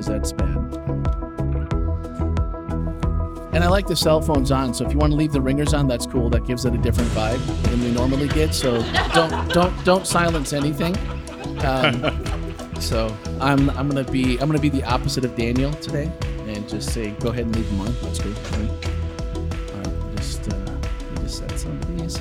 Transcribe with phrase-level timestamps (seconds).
[0.00, 0.56] because that's bad.
[3.52, 5.74] And I like the cell phones on, so if you want to leave the ringers
[5.74, 6.30] on, that's cool.
[6.30, 8.54] That gives it a different vibe than we normally get.
[8.54, 8.82] So
[9.12, 10.96] don't don't don't silence anything.
[11.64, 12.24] Um,
[12.80, 16.10] so I'm I'm gonna be I'm gonna be the opposite of Daniel today,
[16.46, 17.94] and just say go ahead and leave them on.
[18.02, 18.36] That's good.
[18.36, 20.76] All right, just uh,
[21.16, 22.18] just set some of these.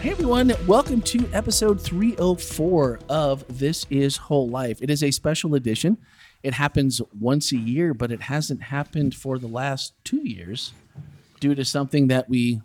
[0.00, 4.78] Hey everyone, welcome to episode 304 of This Is Whole Life.
[4.80, 5.98] It is a special edition.
[6.46, 10.72] It happens once a year, but it hasn't happened for the last two years
[11.40, 12.60] due to something that we,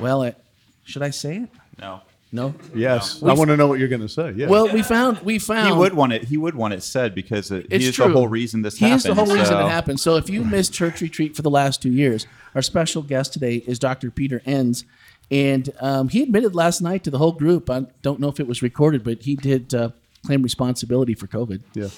[0.00, 0.42] well, it,
[0.84, 1.50] should I say it?
[1.78, 2.00] No.
[2.32, 2.54] No.
[2.74, 4.32] Yes, I want to know what you're going to say.
[4.34, 4.46] Yeah.
[4.46, 6.24] Well, we found we found He would want it.
[6.24, 8.06] He would want it said because it, It's he is true.
[8.06, 8.96] the whole reason this he happened.
[8.98, 10.00] is the whole reason so- it happened.
[10.00, 13.56] So if you missed church retreat for the last two years, our special guest today
[13.66, 14.10] is Dr.
[14.10, 14.86] Peter Enns.
[15.30, 18.46] And um, he admitted last night to the whole group, I don't know if it
[18.46, 19.90] was recorded, but he did uh,
[20.24, 21.62] claim responsibility for COVID.
[21.74, 21.88] yeah,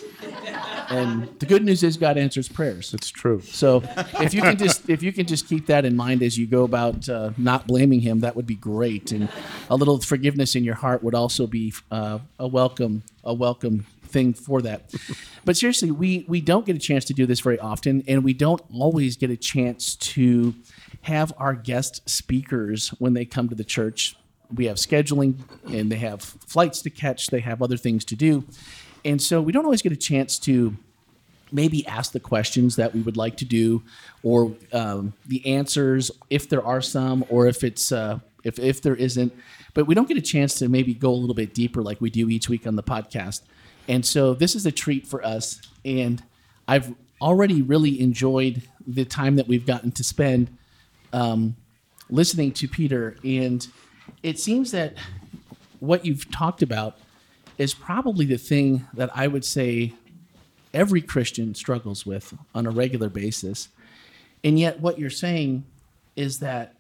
[0.91, 2.93] And the good news is God answers prayers.
[2.95, 3.41] it's true.
[3.43, 3.83] So
[4.21, 6.65] if you can just if you can just keep that in mind as you go
[6.65, 9.13] about uh, not blaming him, that would be great.
[9.13, 9.29] And
[9.71, 14.35] a little forgiveness in your heart would also be uh, a welcome a welcome thing
[14.35, 14.93] for that.
[15.45, 18.35] But seriously, we we don't get a chance to do this very often, and we
[18.35, 20.55] don't always get a chance to
[21.03, 24.15] have our guest speakers when they come to the church.
[24.55, 25.35] We have scheduling,
[25.67, 27.29] and they have flights to catch.
[27.29, 28.45] They have other things to do,
[29.05, 30.77] and so we don't always get a chance to
[31.51, 33.83] maybe ask the questions that we would like to do
[34.23, 38.97] or um, the answers if there are some or if it's uh, if, if there
[38.97, 39.33] isn't.
[39.75, 42.11] But we don't get a chance to maybe go a little bit deeper like we
[42.11, 43.43] do each week on the podcast.
[43.89, 46.23] And so this is a treat for us and
[46.69, 50.57] i've already really enjoyed the time that we've gotten to spend
[51.13, 51.55] um,
[52.11, 53.17] listening to peter.
[53.25, 53.67] And
[54.23, 54.95] it seems that
[55.81, 56.99] what you've talked about
[57.59, 59.93] is probably the thing that i would say
[60.75, 63.69] every Christian struggles with on a regular basis.
[64.45, 65.65] And yet, what you're saying
[66.17, 66.75] is that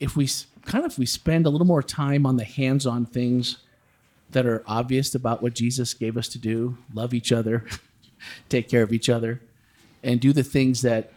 [0.00, 0.28] if we
[0.64, 3.58] kind of if we spend a little more time on the hands-on things
[4.30, 7.64] that are obvious about what Jesus gave us to do, love each other,
[8.48, 9.40] take care of each other,
[10.02, 11.12] and do the things that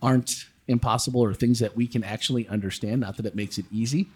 [0.00, 4.08] aren't impossible or things that we can actually understand, not that it makes it easy,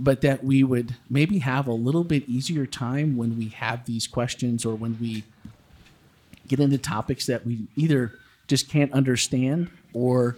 [0.00, 4.06] but that we would maybe have a little bit easier time when we have these
[4.06, 5.24] questions or when we
[6.48, 8.12] get into topics that we either
[8.48, 10.36] just can't understand or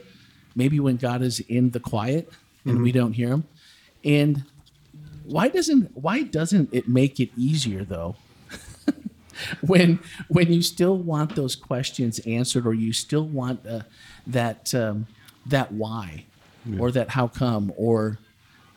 [0.54, 2.30] maybe when God is in the quiet
[2.64, 3.44] and we don't hear him.
[4.04, 4.44] And
[5.24, 8.16] why doesn't why doesn't it make it easier though?
[9.60, 13.82] when when you still want those questions answered or you still want uh,
[14.26, 15.06] that um,
[15.46, 16.24] that why
[16.78, 18.18] or that how come or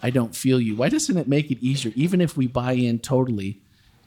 [0.03, 0.75] I don't feel you.
[0.75, 3.59] Why doesn't it make it easier even if we buy in totally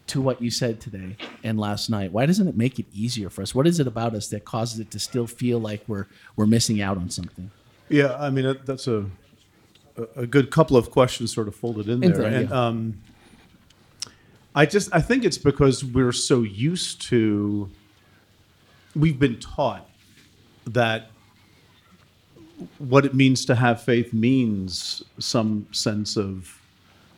[0.09, 2.13] to what you said today and last night?
[2.13, 3.55] Why doesn't it make it easier for us?
[3.55, 6.07] What is it about us that causes it to still feel like we're
[6.37, 7.51] we're missing out on something?
[7.89, 9.07] Yeah, I mean that's a
[10.17, 12.23] a- good couple of questions sort of folded in In there.
[12.23, 12.67] there, and yeah.
[12.67, 13.01] um,
[14.55, 17.71] I just I think it's because we're so used to
[18.95, 19.89] we've been taught
[20.67, 21.11] that
[22.79, 26.61] what it means to have faith means some sense of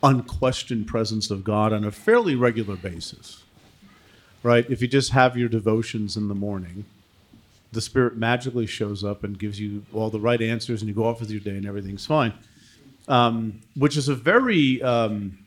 [0.02, 3.42] unquestioned presence of God on a fairly regular basis.
[4.42, 4.68] Right?
[4.70, 6.86] If you just have your devotions in the morning,
[7.72, 11.04] the spirit magically shows up and gives you all the right answers and you go
[11.04, 12.32] off with your day and everything's fine
[13.08, 15.38] um, which is a very um,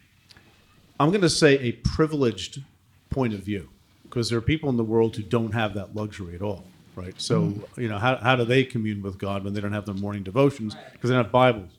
[0.99, 2.61] i'm going to say a privileged
[3.09, 3.69] point of view
[4.03, 6.65] because there are people in the world who don't have that luxury at all
[6.95, 7.19] right?
[7.19, 9.95] So you know how, how do they commune with god when they don't have their
[9.95, 10.75] morning devotions?
[10.91, 11.71] Because they don't have bibles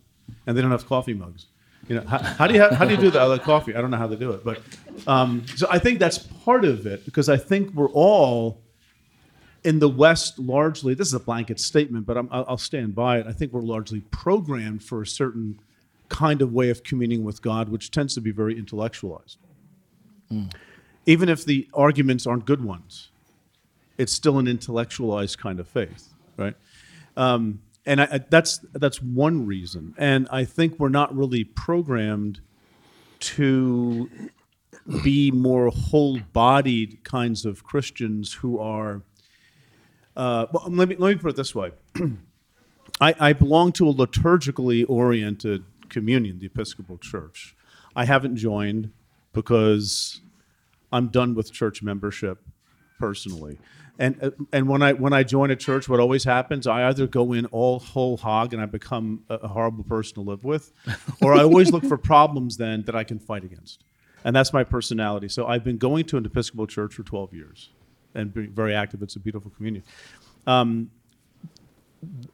[0.46, 1.46] and they don't have coffee mugs.
[1.88, 3.74] You know how, how do you have, how do you do the other coffee?
[3.74, 4.62] I don't know how they do it but
[5.06, 8.62] um, so i think that's part of it because i think we're all
[9.64, 13.18] in the West, largely, this is a blanket statement, but I'm, I'll I'll stand by
[13.18, 13.26] it.
[13.26, 15.58] I think we're largely programmed for a certain
[16.10, 19.38] kind of way of communing with God, which tends to be very intellectualized.
[21.06, 23.10] Even if the arguments aren't good ones,
[23.98, 26.54] it's still an intellectualized kind of faith, right?
[27.16, 29.94] Um, and I, I, that's that's one reason.
[29.98, 32.40] And I think we're not really programmed
[33.20, 34.10] to
[35.02, 39.02] be more whole-bodied kinds of Christians who are
[40.16, 41.72] uh, well, let me let me put it this way.
[43.00, 47.56] I, I belong to a liturgically oriented communion, the Episcopal Church.
[47.96, 48.92] I haven't joined
[49.32, 50.20] because
[50.92, 52.38] I'm done with church membership
[52.98, 53.58] personally.
[53.98, 57.06] And uh, and when I when I join a church, what always happens, I either
[57.06, 60.72] go in all whole hog and I become a, a horrible person to live with,
[61.22, 63.84] or I always look for problems then that I can fight against.
[64.24, 65.28] And that's my personality.
[65.28, 67.70] So I've been going to an Episcopal church for 12 years
[68.14, 69.02] and be very active.
[69.02, 69.84] It's a beautiful community.
[70.46, 70.90] Um,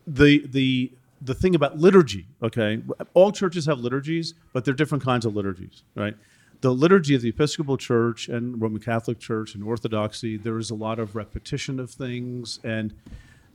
[0.06, 0.92] the the
[1.22, 2.82] the thing about liturgy, okay,
[3.12, 6.16] all churches have liturgies, but they're different kinds of liturgies, right?
[6.60, 10.74] The liturgy of the Episcopal Church and Roman Catholic Church and Orthodoxy, there is a
[10.74, 12.60] lot of repetition of things.
[12.62, 12.92] And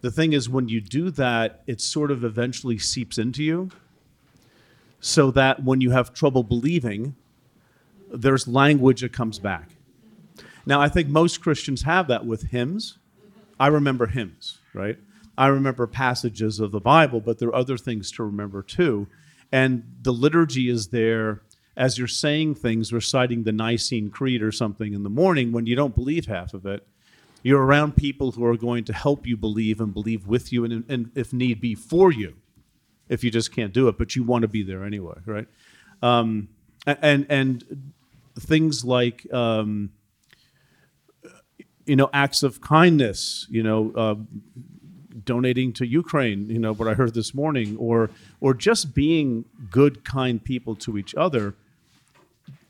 [0.01, 3.69] the thing is, when you do that, it sort of eventually seeps into you
[4.99, 7.15] so that when you have trouble believing,
[8.11, 9.69] there's language that comes back.
[10.65, 12.97] Now, I think most Christians have that with hymns.
[13.59, 14.97] I remember hymns, right?
[15.37, 19.07] I remember passages of the Bible, but there are other things to remember too.
[19.51, 21.41] And the liturgy is there
[21.77, 25.75] as you're saying things, reciting the Nicene Creed or something in the morning when you
[25.75, 26.85] don't believe half of it.
[27.43, 30.83] You're around people who are going to help you believe and believe with you and,
[30.89, 32.35] and if need be, for you,
[33.07, 35.47] if you just can't do it, but you want to be there anyway, right?
[36.01, 36.49] Um,
[36.87, 37.91] and, and
[38.39, 39.91] things like, um,
[41.85, 44.15] you know, acts of kindness, you know, uh,
[45.23, 48.09] donating to Ukraine, you know, what I heard this morning, or
[48.41, 51.55] or just being good, kind people to each other,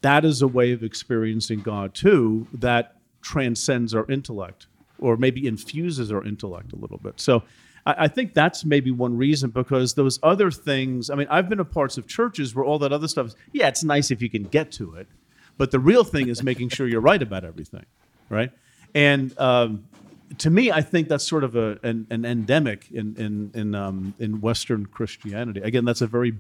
[0.06, 4.68] that is a way of experiencing God too that transcends our intellect,
[5.00, 7.20] or maybe infuses our intellect a little bit.
[7.20, 7.44] So
[7.86, 11.60] I, I think that's maybe one reason because those other things, I mean, I've been
[11.60, 14.30] a parts of churches where all that other stuff is, yeah, it's nice if you
[14.30, 15.08] can get to it,
[15.58, 17.86] but the real thing is making sure you're right about everything,
[18.30, 18.52] right?
[18.94, 19.88] And um,
[20.38, 24.14] to me, I think that's sort of a, an, an endemic in in in, um,
[24.20, 25.62] in Western Christianity.
[25.62, 26.34] Again, that's a very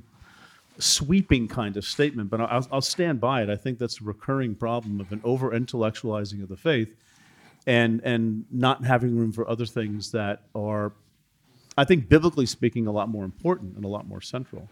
[0.79, 3.49] sweeping kind of statement, but I'll, I'll stand by it.
[3.49, 6.93] I think that's a recurring problem of an over intellectualizing of the faith,
[7.65, 10.93] and and not having room for other things that are,
[11.77, 14.69] I think, biblically speaking, a lot more important and a lot more central.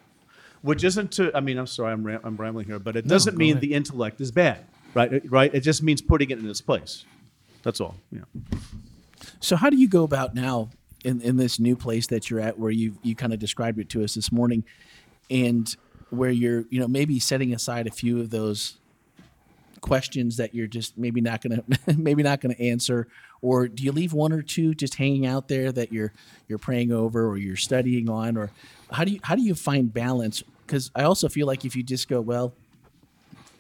[0.62, 1.36] Which isn't to.
[1.36, 3.62] I mean, I'm sorry, I'm, ram- I'm rambling here, but it doesn't mean ahead.
[3.62, 5.22] the intellect is bad, right?
[5.30, 5.54] Right?
[5.54, 7.06] It just means putting it in its place.
[7.64, 7.96] That's all.
[8.12, 8.22] Yeah.
[9.40, 10.70] So how do you go about now
[11.04, 13.90] in, in this new place that you're at where you you kind of described it
[13.90, 14.64] to us this morning
[15.30, 15.76] and
[16.14, 18.78] where you're, you know, maybe setting aside a few of those
[19.82, 23.06] questions that you're just maybe not going to maybe not going to answer
[23.42, 26.14] or do you leave one or two just hanging out there that you're
[26.48, 28.50] you're praying over or you're studying on or
[28.94, 31.84] how do you how do you find balance cuz I also feel like if you
[31.84, 32.54] just go well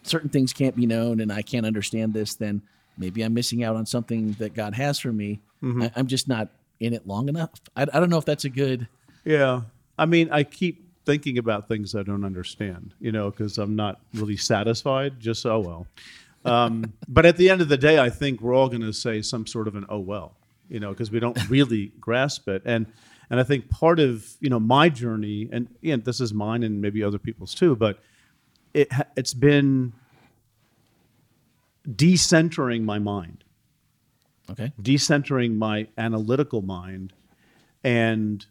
[0.04, 2.62] certain things can't be known and I can't understand this, then
[2.98, 5.40] maybe I'm missing out on something that God has for me.
[5.64, 5.84] Mm-hmm.
[5.84, 6.50] I, I'm just not
[6.80, 7.52] in it long enough.
[7.76, 8.88] I, I don't know if that's a good.
[9.26, 9.62] Yeah.
[9.98, 14.02] I mean, I keep thinking about things I don't understand, you know, because I'm not
[14.14, 15.20] really satisfied.
[15.20, 15.88] Just, oh, well.
[16.46, 19.22] Um, but at the end of the day, I think we're all going to say
[19.22, 20.36] some sort of an, oh, well,
[20.70, 22.62] you know, because we don't really grasp it.
[22.66, 22.86] And,
[23.30, 26.82] and I think part of, you know, my journey, and again, this is mine and
[26.82, 28.00] maybe other people's too, but
[28.74, 29.94] it, it's been
[31.88, 33.44] decentering my mind
[34.50, 34.74] Okay.
[34.82, 37.14] decentering my analytical mind
[37.82, 38.46] and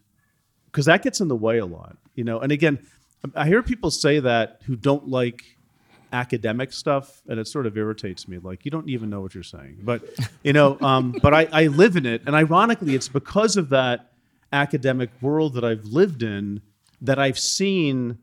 [0.65, 2.79] because that gets in the way a lot you know and again
[3.35, 5.57] i hear people say that who don't like
[6.11, 9.43] academic stuff and it sort of irritates me like you don't even know what you're
[9.43, 10.03] saying but
[10.43, 14.11] you know um, but I, I live in it and ironically it's because of that
[14.51, 16.61] academic world that i've lived in
[17.01, 18.19] that i've seen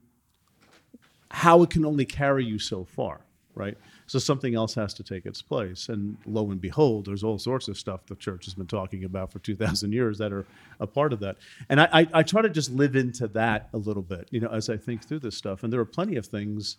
[1.30, 3.20] how it can only carry you so far,
[3.54, 3.76] right?
[4.10, 5.88] So something else has to take its place.
[5.88, 9.30] And lo and behold, there's all sorts of stuff the church has been talking about
[9.30, 10.44] for 2,000 years that are
[10.80, 11.36] a part of that.
[11.68, 14.48] And I, I, I try to just live into that a little bit, you know,
[14.48, 15.62] as I think through this stuff.
[15.62, 16.78] And there are plenty of things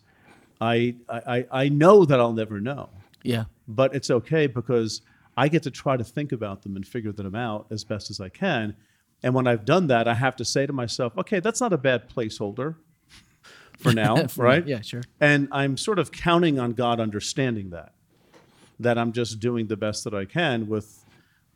[0.60, 2.90] I, I, I know that I'll never know,
[3.22, 3.44] Yeah.
[3.66, 5.00] but it's okay because
[5.34, 8.20] I get to try to think about them and figure them out as best as
[8.20, 8.76] I can.
[9.22, 11.78] And when I've done that, I have to say to myself, okay, that's not a
[11.78, 12.74] bad placeholder
[13.90, 14.66] for now, For- right?
[14.66, 15.02] Yeah, sure.
[15.20, 17.92] And I'm sort of counting on God understanding that,
[18.80, 21.04] that I'm just doing the best that I can with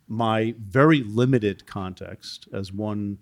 [0.07, 3.17] my very limited context as one,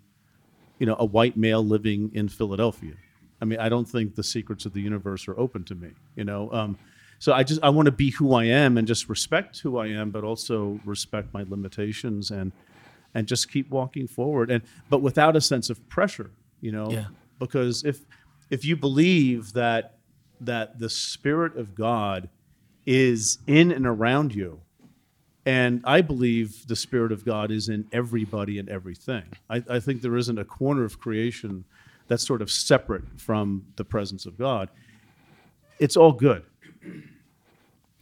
[0.80, 2.94] you know, a white male living in Philadelphia.
[3.42, 6.24] I mean, I don't think the secrets of the universe are open to me, you
[6.24, 6.52] know.
[6.52, 6.78] Um,
[7.20, 9.88] so I just I want to be who I am and just respect who I
[9.88, 12.52] am, but also respect my limitations and
[13.14, 16.32] and just keep walking forward and but without a sense of pressure,
[16.62, 16.90] you know.
[16.90, 17.06] Yeah.
[17.40, 18.06] Because if
[18.50, 19.98] if you believe that
[20.42, 22.30] that the spirit of God
[22.86, 24.62] is in and around you,
[25.46, 29.24] and I believe the Spirit of God is in everybody and everything.
[29.50, 31.66] I, I think there isn't a corner of creation
[32.08, 34.70] that's sort of separate from the presence of God.
[35.80, 36.44] It's all good.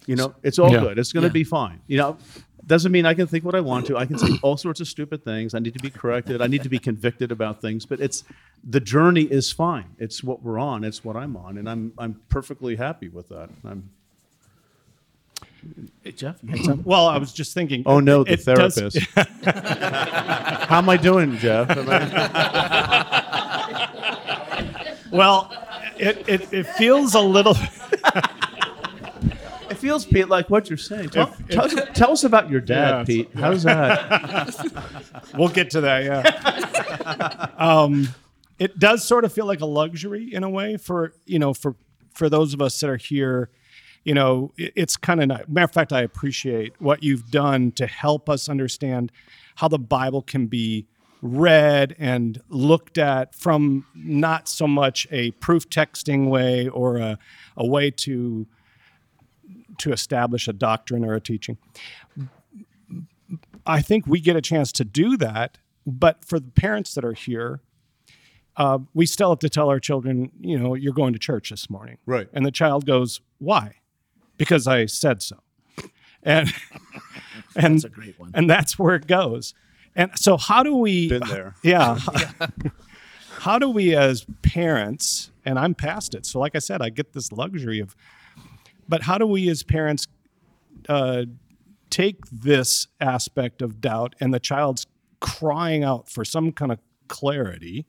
[0.07, 0.79] You know, it's all Yeah.
[0.81, 0.97] good.
[0.99, 1.33] It's going to Yeah.
[1.33, 1.81] be fine.
[1.87, 2.17] You know,
[2.65, 3.97] doesn't mean I can think what I want to.
[3.97, 5.53] I can say all sorts of stupid things.
[5.53, 6.41] I need to be corrected.
[6.41, 7.85] I need to be convicted about things.
[7.85, 8.23] But it's
[8.63, 9.95] the journey is fine.
[9.99, 10.83] It's what we're on.
[10.83, 13.49] It's what I'm on, and I'm I'm perfectly happy with that.
[13.65, 13.89] I'm
[16.03, 16.83] Hey, Jeff, you had something?
[16.83, 17.83] Well, I was just thinking.
[17.85, 18.99] Oh no, the it does- therapist.
[20.69, 21.69] How am I doing, Jeff?
[21.69, 23.13] Am I-
[25.11, 25.51] well,
[25.97, 27.55] it, it, it feels a little.
[29.69, 31.09] it feels, Pete, like what you're saying.
[31.09, 33.29] Tell, tell, us, tell us about your dad, Yeah, Pete.
[33.33, 35.23] How's that?
[35.37, 36.03] We'll get to that.
[36.03, 37.47] Yeah.
[37.57, 38.07] um,
[38.59, 41.75] it does sort of feel like a luxury in a way for you know for
[42.13, 43.49] for those of us that are here.
[44.05, 45.49] You know, it- it's kind of not.
[45.49, 49.11] Matter of fact, I appreciate what you've done to help us understand
[49.55, 50.87] how the Bible can be
[51.21, 57.17] read and looked at from not so much a proof texting way or a,
[57.55, 58.45] a way to
[59.77, 61.57] to establish a doctrine or a teaching.
[63.65, 65.57] I think we get a chance to do that,
[65.87, 67.61] but for the parents that are here,
[68.57, 71.69] uh, we still have to tell our children, you know, you're going to church this
[71.69, 72.27] morning, Right.
[72.33, 73.75] And the child goes, "Why?"
[74.37, 75.37] Because I said so,
[76.21, 76.51] and
[77.55, 78.31] and That's a great one.
[78.33, 79.53] and that's where it goes.
[79.95, 81.09] And so, how do we?
[81.09, 81.55] Been there.
[81.63, 81.99] Yeah.
[83.39, 86.25] how do we, as parents, and I'm past it.
[86.25, 87.95] So, like I said, I get this luxury of,
[88.87, 90.07] but how do we, as parents,
[90.89, 91.25] uh,
[91.89, 94.85] take this aspect of doubt and the child's
[95.19, 97.85] crying out for some kind of clarity?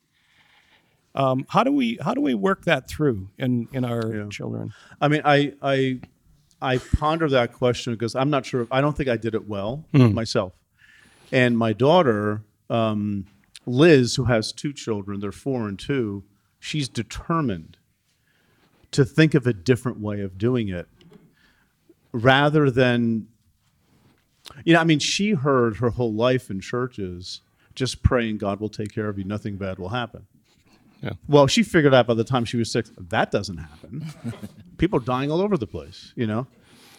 [1.16, 4.28] Um, how do we how do we work that through in in our Yeah.
[4.30, 4.72] children?
[5.00, 6.00] I mean, I I
[6.60, 8.62] I ponder that question because I'm not sure.
[8.62, 10.54] If, I don't think I did it well myself.
[11.32, 13.26] And my daughter, um,
[13.66, 16.24] Liz, who has two children, they're four and two.
[16.60, 17.76] She's determined
[18.92, 20.86] to think of a different way of doing it,
[22.12, 23.28] rather than.
[24.64, 27.40] You know, I mean, she heard her whole life in churches
[27.74, 30.26] just praying God will take care of you, nothing bad will happen.
[31.04, 31.12] Yeah.
[31.28, 34.06] Well, she figured out by the time she was six that doesn't happen.
[34.78, 36.46] People are dying all over the place, you know.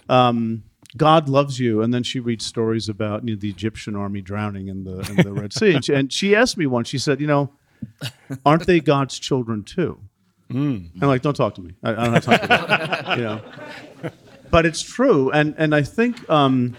[0.07, 0.63] Um,
[0.95, 4.67] God loves you, and then she reads stories about you know, the Egyptian army drowning
[4.67, 5.73] in the in the Red Sea.
[5.73, 6.87] And she, and she asked me once.
[6.87, 7.51] She said, "You know,
[8.45, 9.99] aren't they God's children too?"
[11.01, 11.73] I'm like, "Don't talk to me.
[11.83, 13.41] I, I don't have time for that." you know.
[14.51, 16.77] But it's true, and and I think um,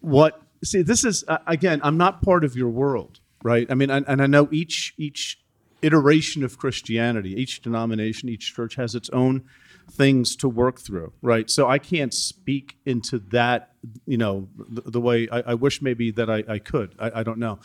[0.00, 3.66] what see this is uh, again i'm not part of your world right?
[3.70, 5.40] I mean and, and i know each each
[5.80, 9.44] iteration of christianity each denomination each church has its own
[9.90, 11.48] things to work through right?
[11.50, 13.72] So i can't speak into that
[14.06, 16.94] you know the, the way I, I wish maybe that i, I could.
[16.98, 17.60] I, I don't know.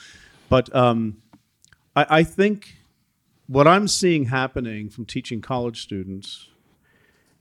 [0.50, 1.18] But um,
[1.96, 2.76] I, I think
[3.48, 6.48] what i'm seeing happening from teaching college students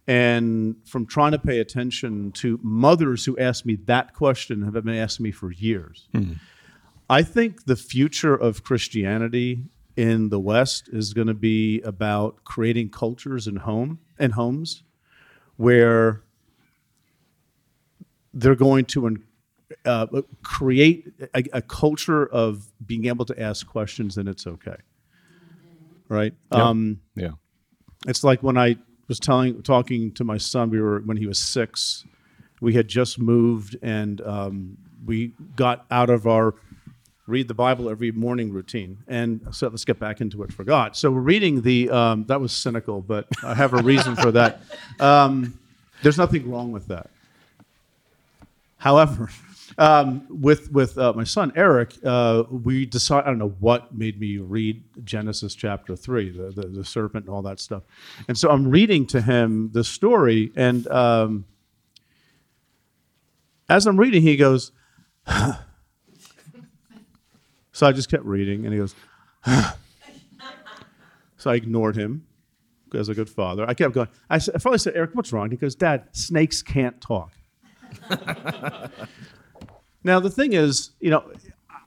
[0.06, 4.88] and from trying to pay attention to mothers who ask me that question have been
[4.88, 6.08] asking me for years.
[7.12, 9.64] I think the future of Christianity
[9.98, 14.82] in the West is going to be about creating cultures and home and homes
[15.58, 16.22] where
[18.32, 19.18] they're going to
[19.84, 20.06] uh,
[20.42, 24.76] create a, a culture of being able to ask questions and it's okay.
[26.08, 26.32] Right?
[26.50, 27.32] Um, Yeah.
[28.06, 28.76] it's like when I
[29.06, 30.70] was telling, talking to my son.
[30.70, 32.06] We were when he was six.
[32.62, 36.54] We had just moved, and um, we got out of our
[37.26, 40.96] read the Bible every morning routine, and so let's get back into it for God.
[40.96, 41.90] So we're reading the.
[41.90, 44.60] Um, that was cynical, but I have a reason for that.
[44.98, 45.58] Um,
[46.02, 47.10] there's nothing wrong with that.
[48.78, 49.30] However,
[49.78, 53.26] um, with with uh, my son Eric, uh, we decided.
[53.26, 57.34] I don't know what made me read Genesis chapter three, the, the the serpent and
[57.34, 57.84] all that stuff.
[58.26, 61.44] And so I'm reading to him the story, and um,
[63.68, 64.72] as I'm reading, he goes.
[67.72, 68.94] So I just kept reading, and he goes.
[71.36, 72.26] so I ignored him
[72.94, 73.68] as a good father.
[73.68, 74.08] I kept going.
[74.30, 75.50] I, said, I finally said, Eric, what's wrong?
[75.50, 77.32] He goes, Dad, snakes can't talk.
[80.04, 81.30] Now the thing is, you know,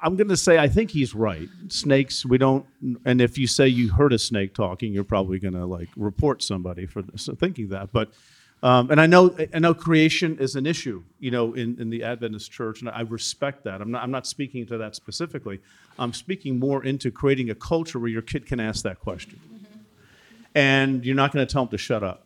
[0.01, 1.49] I'm going to say I think he's right.
[1.67, 2.65] Snakes, we don't.
[3.05, 6.43] And if you say you heard a snake talking, you're probably going to like report
[6.43, 7.91] somebody for thinking that.
[7.91, 8.11] But
[8.65, 12.03] um, and I know I know creation is an issue, you know, in, in the
[12.03, 13.79] Adventist church, and I respect that.
[13.79, 15.59] I'm not I'm not speaking to that specifically.
[15.99, 19.39] I'm speaking more into creating a culture where your kid can ask that question,
[20.55, 22.25] and you're not going to tell them to shut up.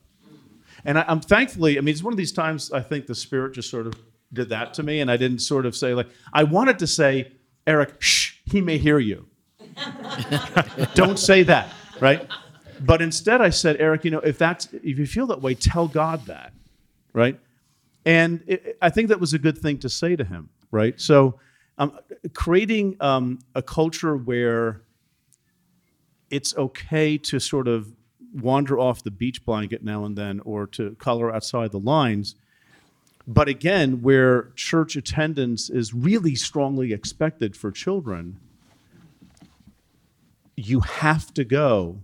[0.86, 3.52] And I, I'm thankfully, I mean, it's one of these times I think the Spirit
[3.52, 3.96] just sort of
[4.32, 7.34] did that to me, and I didn't sort of say like I wanted to say,
[7.68, 9.26] Eric, shh, he may hear you.
[10.94, 11.68] Don't say that,
[12.00, 12.26] right?
[12.80, 15.88] But instead, I said, Eric, you know, if that's if you feel that way, tell
[15.88, 16.54] God that,
[17.14, 17.40] right?
[18.06, 21.00] And it, I think that was a good thing to say to him, right?
[21.00, 21.40] So,
[21.78, 21.98] um,
[22.34, 24.82] creating um, a culture where
[26.30, 27.94] it's okay to sort of
[28.34, 32.36] wander off the beach blanket now and then, or to color outside the lines,
[33.30, 38.40] but again, where church attendance is really strongly expected for children,
[40.56, 42.00] you have to go.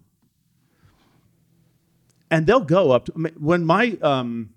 [2.32, 4.50] And they'll go up to when my um,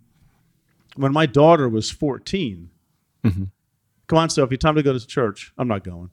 [0.96, 2.70] when my daughter was 14.
[3.22, 5.52] Come on, Sophie, time to go to church.
[5.58, 6.10] I'm not going.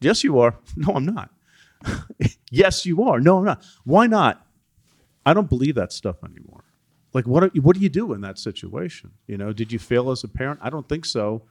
[0.00, 0.56] Yes, you are.
[0.76, 1.30] No, I'm not.
[2.50, 3.20] yes, you are.
[3.20, 3.62] No, I'm not.
[3.84, 4.46] Why not?
[5.26, 6.64] I don't believe that stuff anymore.
[7.12, 9.10] Like, what are, what do you do in that situation?
[9.26, 10.60] You know, did you fail as a parent?
[10.62, 11.42] I don't think so.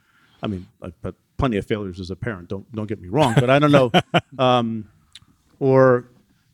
[0.41, 2.48] I mean, like, but plenty of failures as a parent.
[2.50, 3.91] Don't don't get me wrong, but I don't know.
[4.43, 4.89] um,
[5.60, 6.05] or,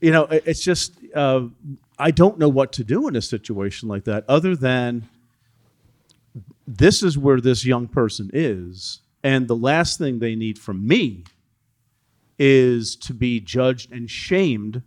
[0.01, 1.48] you know, it- it's just uh,
[1.98, 5.07] I don't know what to do in a situation like that, other than
[6.67, 11.24] this is where this young person is, and the last thing they need from me
[12.38, 14.81] is to be judged and shamed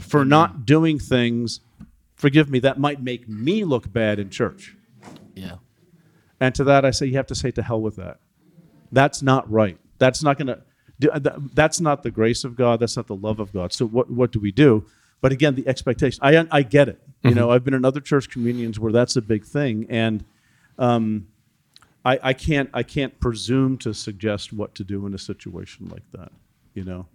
[0.00, 1.60] for not doing things,
[2.14, 4.74] forgive me, that might make me look bad in church.
[5.34, 5.56] Yeah.
[6.40, 8.18] And to that, I say, you have to say, to hell with that.
[8.92, 9.78] That's not right.
[9.98, 10.62] That's not going to.
[11.52, 12.80] That's not the grace of God.
[12.80, 13.72] That's not the love of God.
[13.72, 14.86] So what what do we do?
[15.26, 16.20] But again, the expectation.
[16.22, 17.00] I I get it.
[17.24, 20.24] You know, I've been in other church communions where that's a big thing, and
[20.78, 21.26] um,
[22.04, 26.04] I I can't I can't presume to suggest what to do in a situation like
[26.12, 26.30] that.
[26.74, 27.06] You know,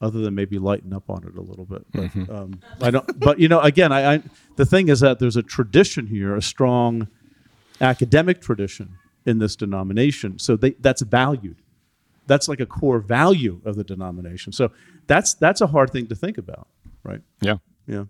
[0.00, 1.86] other than maybe lighten up on it a little bit.
[1.92, 3.20] But um, I don't.
[3.20, 4.22] But you know, again, I, I
[4.56, 7.06] the thing is that there's a tradition here, a strong
[7.80, 10.40] academic tradition in this denomination.
[10.40, 11.58] So they, that's valued.
[12.26, 14.52] That's like a core value of the denomination.
[14.52, 14.72] So
[15.06, 16.66] that's that's a hard thing to think about,
[17.04, 17.20] right?
[17.40, 17.56] Yeah.
[17.86, 18.04] Yeah.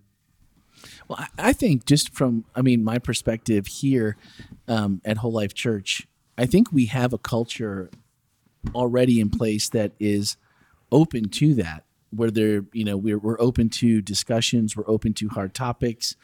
[1.09, 4.17] Well, I, I think just from, I mean, my perspective here
[4.69, 6.07] um, at Whole Life Church,
[6.37, 7.91] I think we have a culture
[8.75, 10.37] already in place that is
[10.91, 15.29] open to that, where they're, you know, we're, we're open to discussions, we're open to
[15.29, 16.17] hard topics.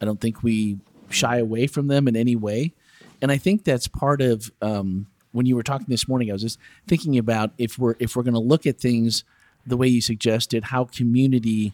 [0.00, 0.78] I don't think we
[1.10, 2.72] shy away from them in any way.
[3.20, 6.30] And I think that's part of um, when you were talking this morning.
[6.30, 9.24] I was just thinking about if we're if we're going to look at things
[9.64, 11.72] the way you suggested, how community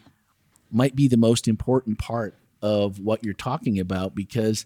[0.70, 4.64] might be the most important part of what you're talking about because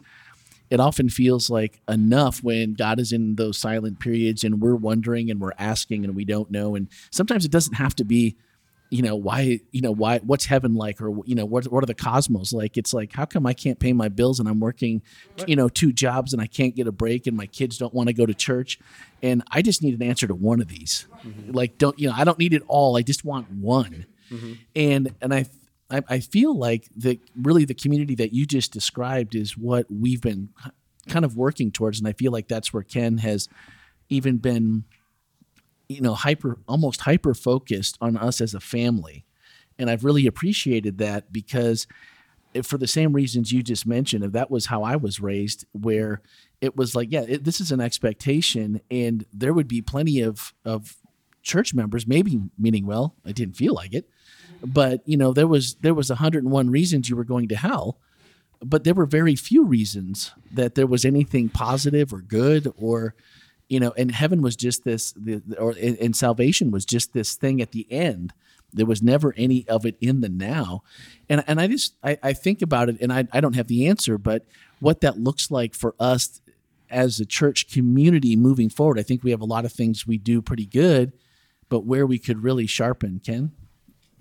[0.71, 5.31] it often feels like enough when God is in those silent periods and we're wondering
[5.31, 6.75] and we're asking and we don't know.
[6.75, 8.37] And sometimes it doesn't have to be,
[8.89, 11.87] you know, why, you know, why, what's heaven like or, you know, what, what are
[11.87, 12.79] the cosmos like?
[12.79, 15.03] It's like, how come I can't pay my bills and I'm working,
[15.47, 18.09] you know, two jobs and I can't get a break and my kids don't want
[18.09, 18.79] to go to church?
[19.23, 21.07] And I just need an answer to one of these.
[21.23, 21.53] Mm-hmm.
[21.53, 22.97] Like, don't, you know, I don't need it all.
[22.97, 24.07] I just want one.
[24.31, 24.53] Mm-hmm.
[24.75, 25.45] And, and I,
[25.93, 30.23] I, I feel like the really the community that you just described is what we've
[30.23, 30.49] been
[31.09, 33.49] kind of working towards, and I feel like that's where Ken has
[34.09, 34.85] even been,
[35.89, 39.25] you know, hyper almost hyper focused on us as a family,
[39.79, 41.87] and I've really appreciated that because
[42.63, 46.21] for the same reasons you just mentioned, if that was how I was raised, where
[46.61, 50.55] it was like, yeah, it, this is an expectation, and there would be plenty of
[50.65, 50.97] of
[51.43, 54.09] church members, maybe meaning well, I didn't feel like it,
[54.65, 57.99] but you know, there was there was 101 reasons you were going to hell,
[58.61, 63.15] but there were very few reasons that there was anything positive or good or
[63.69, 67.63] you know, and heaven was just this, the, or and salvation was just this thing
[67.63, 68.35] at the end.
[68.71, 70.83] There was never any of it in the now,
[71.29, 73.87] and and I just I, I think about it, and I I don't have the
[73.87, 74.45] answer, but
[74.81, 76.43] what that looks like for us
[76.91, 80.19] as a church community moving forward, I think we have a lot of things we
[80.19, 81.13] do pretty good,
[81.71, 83.53] but where we could really sharpen, Ken.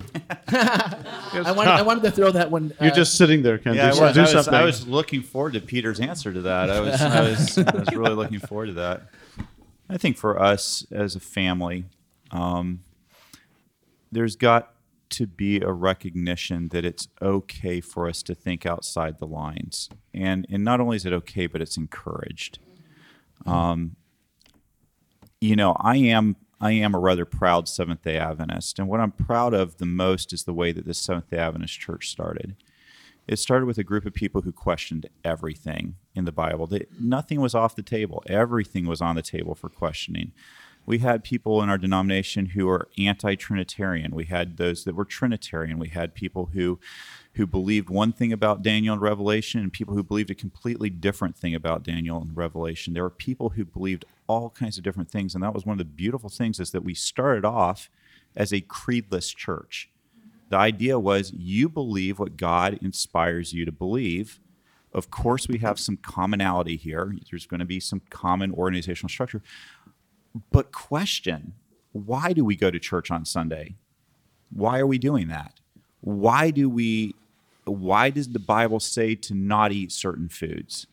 [0.47, 2.73] I wanted I wanted to throw that one.
[2.81, 3.75] You're uh, just sitting there, Ken.
[3.75, 4.53] Yeah, I do, was, do I, was, something.
[4.53, 6.69] I was looking forward to Peter's answer to that.
[6.69, 9.03] I was, I was, I was really looking forward to that.
[9.89, 11.85] I think for us as a family,
[12.31, 12.83] um,
[14.11, 14.73] there's got
[15.11, 20.45] to be a recognition that it's okay for us to think outside the lines, and
[20.49, 22.59] and not only is it okay, but it's encouraged.
[23.45, 23.95] Um,
[25.41, 29.11] you know, I am I am a rather proud Seventh Day Adventist, and what I'm
[29.11, 32.55] proud of the most is the way that the Seventh Day Adventist Church started.
[33.27, 36.67] It started with a group of people who questioned everything in the Bible.
[36.67, 38.23] They, nothing was off the table.
[38.27, 40.33] Everything was on the table for questioning.
[40.85, 44.15] We had people in our denomination who were anti-Trinitarian.
[44.15, 45.79] We had those that were Trinitarian.
[45.79, 46.79] We had people who
[47.35, 51.37] who believed one thing about Daniel and Revelation and people who believed a completely different
[51.37, 52.93] thing about Daniel and Revelation.
[52.93, 55.77] There were people who believed all kinds of different things, and that was one of
[55.77, 57.89] the beautiful things is that we started off
[58.35, 59.89] as a creedless church.
[60.49, 64.41] The idea was you believe what God inspires you to believe.
[64.93, 67.15] Of course, we have some commonality here.
[67.29, 69.41] There's going to be some common organizational structure.
[70.51, 71.53] But question
[71.93, 73.75] why do we go to church on Sunday?
[74.49, 75.59] Why are we doing that?
[75.99, 77.15] Why do we
[77.65, 80.87] why does the Bible say to not eat certain foods?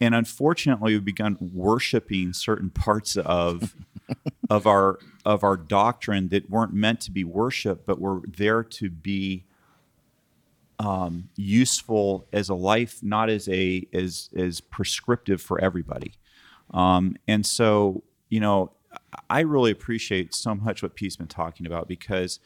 [0.00, 3.76] and unfortunately, we've begun worshiping certain parts of
[4.50, 8.88] of our of our doctrine that weren't meant to be worshiped, but were there to
[8.88, 9.44] be
[10.78, 16.14] um, useful as a life, not as a as as prescriptive for everybody.
[16.72, 18.72] Um, and so, you know,
[19.28, 22.40] I really appreciate so much what Pete's been talking about because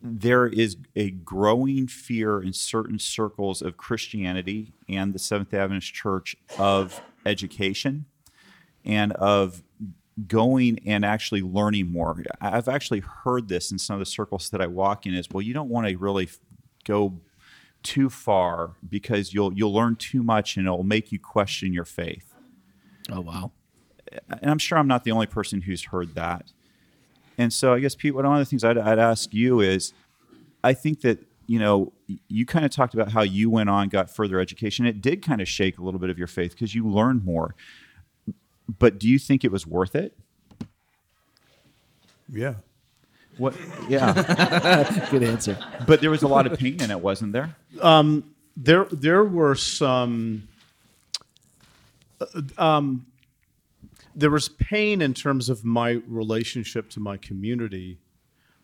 [0.00, 6.36] there is a growing fear in certain circles of Christianity and the Seventh Adventist Church
[6.56, 8.06] of education
[8.84, 9.64] and of
[10.26, 12.22] going and actually learning more.
[12.40, 15.42] I've actually heard this in some of the circles that I walk in is well,
[15.42, 16.28] you don't want to really
[16.84, 17.20] go
[17.82, 22.34] too far because you'll you'll learn too much and it'll make you question your faith.
[23.10, 23.52] Oh wow.
[24.30, 26.52] And I'm sure I'm not the only person who's heard that.
[27.36, 29.92] And so I guess Pete, one of the things I'd, I'd ask you is,
[30.64, 31.92] I think that you know
[32.28, 34.86] you kind of talked about how you went on, got further education.
[34.86, 37.54] It did kind of shake a little bit of your faith because you learned more.
[38.78, 40.16] But do you think it was worth it?
[42.28, 42.54] Yeah.
[43.38, 43.54] What?
[43.88, 45.06] Yeah.
[45.10, 45.56] Good answer.
[45.86, 47.54] but there was a lot of pain in it, wasn't there?
[48.56, 50.48] there there were some
[52.20, 53.06] uh, um,
[54.18, 57.98] there was pain in terms of my relationship to my community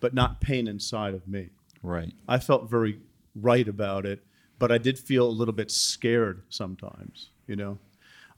[0.00, 1.48] but not pain inside of me
[1.82, 2.12] Right.
[2.28, 2.98] i felt very
[3.34, 4.22] right about it
[4.58, 7.78] but i did feel a little bit scared sometimes you know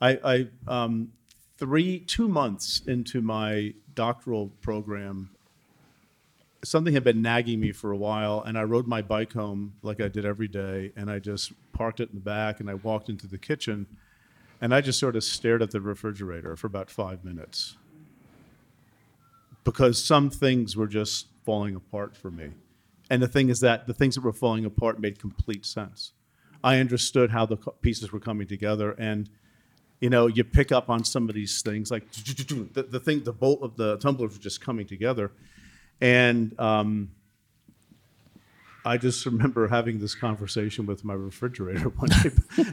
[0.00, 1.12] i i um,
[1.58, 5.30] three two months into my doctoral program
[6.64, 10.00] something had been nagging me for a while, and I rode my bike home like
[10.00, 13.08] I did every day, and I just parked it in the back, and I walked
[13.08, 13.86] into the kitchen,
[14.60, 17.76] and I just sort of stared at the refrigerator for about five minutes
[19.64, 22.50] because some things were just falling apart for me.
[23.10, 26.12] And the thing is that the things that were falling apart made complete sense.
[26.64, 29.28] I understood how the pieces were coming together, and
[30.00, 33.32] you know, you pick up on some of these things, like the, the thing, the
[33.32, 35.32] bolt of the tumblers were just coming together.
[36.00, 37.10] And um,
[38.86, 42.30] I just remember having this conversation with my refrigerator one day.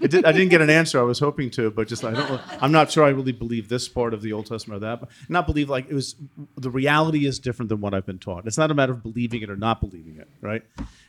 [0.07, 0.99] Did, I didn't get an answer.
[0.99, 2.39] I was hoping to, but just I don't.
[2.61, 4.99] I'm not sure I really believe this part of the Old Testament or that.
[4.99, 6.15] But not believe like it was.
[6.55, 8.45] The reality is different than what I've been taught.
[8.45, 10.61] It's not a matter of believing it or not believing it, right?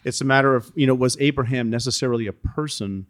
[0.05, 3.07] It's a matter of you know was Abraham necessarily a person,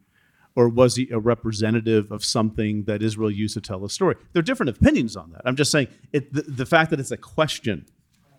[0.56, 4.16] or was he a representative of something that Israel used to tell a story?
[4.32, 5.42] There are different opinions on that.
[5.44, 7.86] I'm just saying it, the, the fact that it's a question,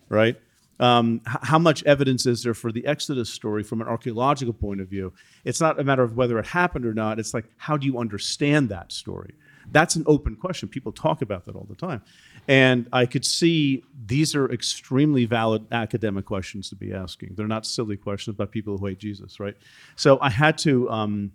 [0.10, 0.36] right?
[0.80, 4.90] Um, how much evidence is there for the Exodus story from an archaeological point of
[4.90, 5.14] view?
[5.46, 7.18] It's not a matter of whether it happened or not.
[7.18, 9.36] It's like, how do you understand that story?
[9.72, 10.70] That's an open question.
[10.70, 12.02] People talk about that all the time.
[12.48, 17.36] And I could see these are extremely valid academic questions to be asking.
[17.36, 19.56] They're not silly questions about people who hate Jesus, right?
[19.96, 20.90] So I had to.
[20.90, 21.32] Um,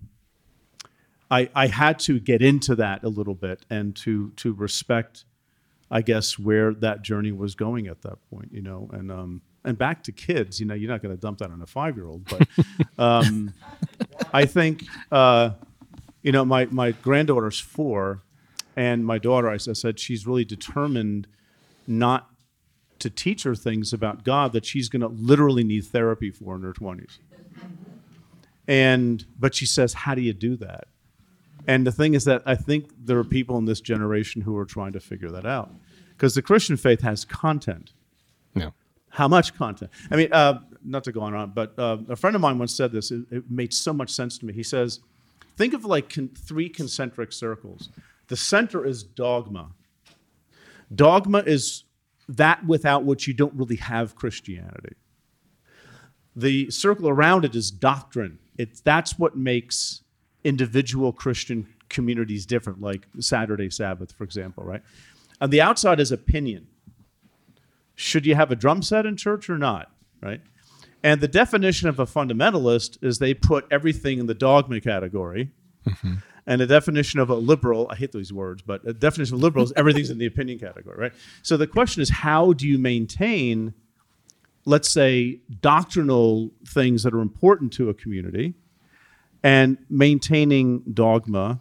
[1.33, 5.25] I, I had to get into that a little bit and to to respect
[5.91, 9.77] I guess where that journey was going at that point, you know, and um, and
[9.77, 12.07] back to kids, you know, you're not going to dump that on a five year
[12.07, 12.47] old, but
[12.99, 13.53] um,
[14.33, 15.51] I think, uh,
[16.23, 18.23] you know, my my granddaughter's four,
[18.77, 21.27] and my daughter, I said she's really determined
[21.87, 22.29] not
[23.01, 26.63] to teach her things about God that she's going to literally need therapy for in
[26.63, 27.19] her twenties,
[28.69, 30.85] and but she says, how do you do that?
[31.71, 34.65] And the thing is that I think there are people in this generation who are
[34.65, 35.73] trying to figure that out.
[36.09, 37.93] Because the Christian faith has content.
[38.57, 38.75] No.
[39.11, 39.89] How much content?
[40.11, 42.59] I mean, uh, not to go on, and on but uh, a friend of mine
[42.59, 43.13] once said this.
[43.13, 44.53] It, it made so much sense to me.
[44.53, 44.99] He says,
[45.57, 47.89] think of like con- three concentric circles.
[48.27, 49.71] The center is dogma.
[50.93, 51.85] Dogma is
[52.29, 54.97] that without which you don't really have Christianity.
[56.35, 58.41] The circle around it is doctrine.
[58.59, 60.03] It's, that's what makes
[60.45, 64.83] individual Christian communities different, like Saturday Sabbath, for example, right?
[65.41, 66.67] On the outside is opinion.
[67.95, 69.91] Should you have a drum set in church or not,
[70.23, 70.41] right?
[71.03, 75.51] And the definition of a fundamentalist is they put everything in the dogma category.
[75.87, 76.15] Mm-hmm.
[76.47, 79.65] And the definition of a liberal, I hate these words, but a definition of liberal
[79.65, 81.13] is everything's in the opinion category, right?
[81.43, 83.75] So the question is how do you maintain,
[84.65, 88.55] let's say, doctrinal things that are important to a community
[89.43, 91.61] and maintaining dogma,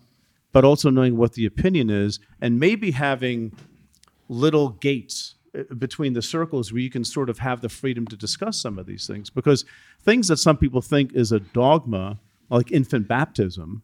[0.52, 3.54] but also knowing what the opinion is, and maybe having
[4.28, 8.15] little gates uh, between the circles where you can sort of have the freedom to
[8.15, 9.30] discuss some of these things.
[9.30, 9.65] Because
[10.02, 13.82] things that some people think is a dogma, like infant baptism,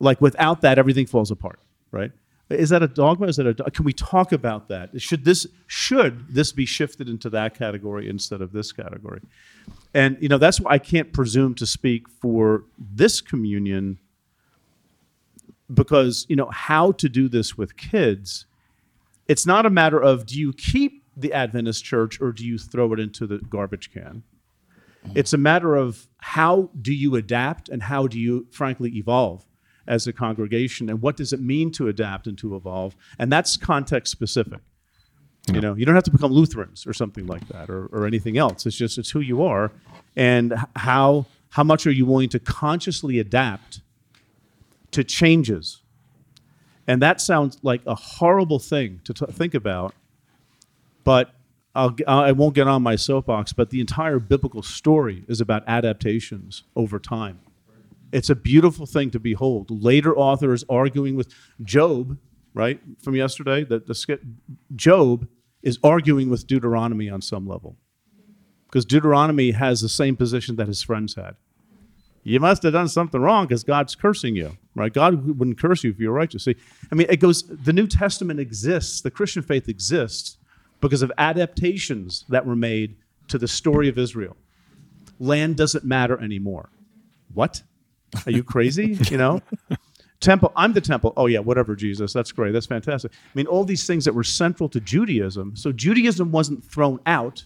[0.00, 1.60] like without that, everything falls apart,
[1.90, 2.12] right?
[2.48, 3.26] Is that a dogma?
[3.26, 5.00] Is that a can we talk about that?
[5.00, 9.20] Should this should this be shifted into that category instead of this category?
[9.94, 13.98] And you know that's why I can't presume to speak for this communion
[15.72, 18.46] because you know how to do this with kids.
[19.28, 22.92] It's not a matter of do you keep the Adventist church or do you throw
[22.92, 24.22] it into the garbage can.
[25.14, 29.44] It's a matter of how do you adapt and how do you, frankly, evolve
[29.86, 33.56] as a congregation, and what does it mean to adapt and to evolve, and that's
[33.56, 34.60] context specific.
[35.48, 38.38] You know, you don't have to become Lutherans or something like that, or, or anything
[38.38, 38.64] else.
[38.64, 39.72] It's just it's who you are,
[40.14, 43.80] and how how much are you willing to consciously adapt
[44.92, 45.82] to changes.
[46.86, 49.94] And that sounds like a horrible thing to t- think about,
[51.04, 51.34] but
[51.74, 53.52] I'll, I won't get on my soapbox.
[53.52, 57.40] But the entire biblical story is about adaptations over time.
[58.12, 59.70] It's a beautiful thing to behold.
[59.70, 62.18] Later authors arguing with Job,
[62.54, 64.20] right from yesterday, the, the sk-
[64.74, 65.26] Job
[65.62, 67.76] is arguing with Deuteronomy on some level,
[68.66, 71.36] because Deuteronomy has the same position that his friends had
[72.24, 74.92] you must have done something wrong because God's cursing you, right?
[74.92, 76.44] God wouldn't curse you if you're righteous.
[76.44, 76.54] See,
[76.90, 80.38] I mean, it goes, the New Testament exists, the Christian faith exists
[80.80, 82.96] because of adaptations that were made
[83.28, 84.36] to the story of Israel.
[85.18, 86.70] Land doesn't matter anymore.
[87.34, 87.62] What?
[88.26, 88.98] Are you crazy?
[89.10, 89.40] you know?
[90.22, 91.12] Temple, I'm the temple.
[91.16, 92.12] Oh, yeah, whatever, Jesus.
[92.12, 92.52] That's great.
[92.52, 93.10] That's fantastic.
[93.12, 95.56] I mean, all these things that were central to Judaism.
[95.56, 97.44] So Judaism wasn't thrown out,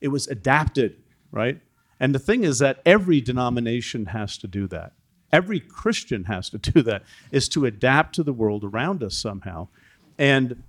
[0.00, 0.96] it was adapted,
[1.32, 1.60] right?
[1.98, 4.92] And the thing is that every denomination has to do that.
[5.32, 9.68] Every Christian has to do that, is to adapt to the world around us somehow.
[10.16, 10.62] And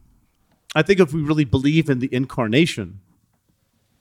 [0.73, 3.01] I think if we really believe in the incarnation,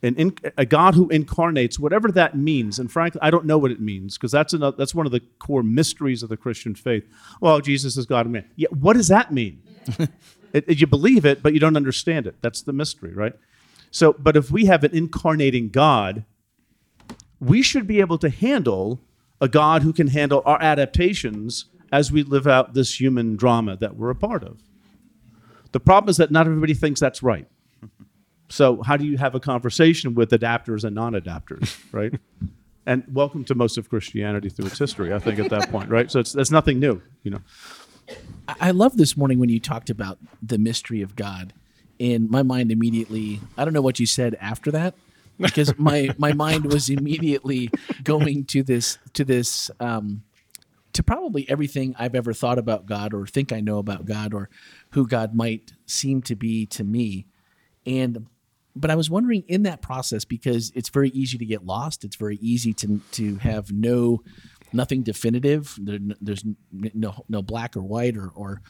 [0.05, 3.71] an in, a God who incarnates, whatever that means, and frankly, I don't know what
[3.71, 7.05] it means because that's another, that's one of the core mysteries of the Christian faith.
[7.41, 8.45] Well, Jesus is God and man.
[8.57, 9.63] Yeah, what does that mean?
[10.53, 12.37] it, it- you believe it, but you don't understand it.
[12.43, 13.35] That's the mystery, right?
[13.91, 16.25] So, but if we have an incarnating God,
[17.41, 19.01] we should be able to handle
[19.41, 23.97] a God who can handle our adaptations as we live out this human drama that
[23.97, 24.61] we're a part of.
[25.73, 27.47] The problem is that not everybody thinks that's right.
[28.55, 32.15] So, how do you have a conversation with adapters and non adapters, right?
[32.87, 36.09] and welcome to most of Christianity through its history, I think, at that point, right?
[36.09, 37.41] So, it's, that's nothing new, you know.
[38.47, 41.53] I I love this morning when you talked about the mystery of God.
[41.99, 44.95] In my mind, immediately, I don't know what you said after that,
[45.37, 47.71] because my my mind was immediately
[48.05, 50.23] going to this to this um,
[50.93, 54.49] to probably everything I've ever thought about God or think I know about God or
[54.91, 57.27] who God might seem to be to me,
[57.85, 58.29] and
[58.77, 62.05] but I was wondering in that process because it's very easy to get lost.
[62.05, 64.23] It's very easy to to have no
[64.73, 65.77] nothing definitive.
[65.81, 68.63] There, there's no no black or white or or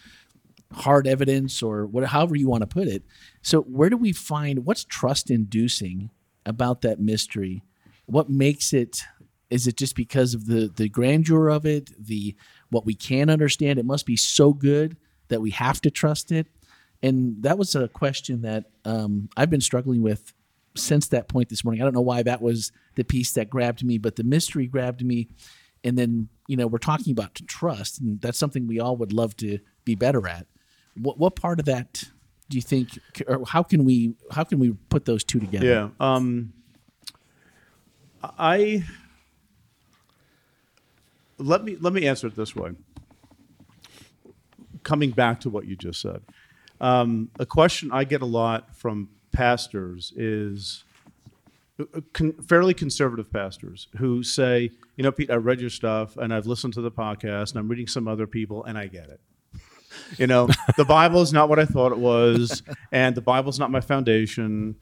[0.72, 3.04] hard evidence or what, however you want to put it.
[3.42, 6.10] So where do we find what's trust inducing
[6.44, 7.62] about that mystery?
[8.06, 9.02] What makes it?
[9.50, 12.34] Is it just because of the the grandeur of it, the
[12.70, 13.78] what we can understand?
[13.78, 14.96] It must be so good
[15.28, 16.48] that we have to trust it.
[17.04, 20.32] And that was a question that um, I've been struggling with
[20.74, 21.82] since that point this morning.
[21.82, 25.04] I don't know why that was the piece that grabbed me, but the mystery grabbed
[25.04, 25.28] me.
[25.84, 29.36] And then, you know, we're talking about trust, and that's something we all would love
[29.36, 30.46] to be better at.
[30.94, 32.04] What, what part of that
[32.48, 35.66] do you think, or how can we, how can we put those two together?
[35.66, 35.88] Yeah.
[36.00, 36.54] Um,
[38.22, 38.84] I
[41.36, 42.70] let me let me answer it this way.
[44.82, 46.22] Coming back to what you just said,
[46.80, 50.84] um, a question I get a lot from pastors is
[51.78, 56.32] uh, con- fairly conservative pastors who say, "You know, Pete, I read your stuff and
[56.32, 59.20] I've listened to the podcast and I'm reading some other people and I get it."
[60.18, 63.70] you know the bible is not what i thought it was and the bible's not
[63.70, 64.74] my foundation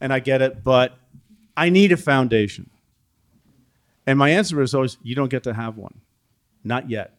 [0.00, 0.98] and i get it but
[1.58, 2.70] i need a foundation.
[4.06, 6.00] And my answer is always you don't get to have one.
[6.62, 7.18] Not yet.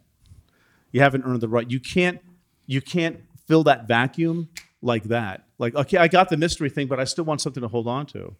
[0.91, 1.69] You haven't earned the right.
[1.69, 2.21] You can't
[2.65, 4.49] you can't fill that vacuum
[4.81, 7.67] like that like okay i got the mystery thing but i still want something to
[7.67, 8.36] hold on to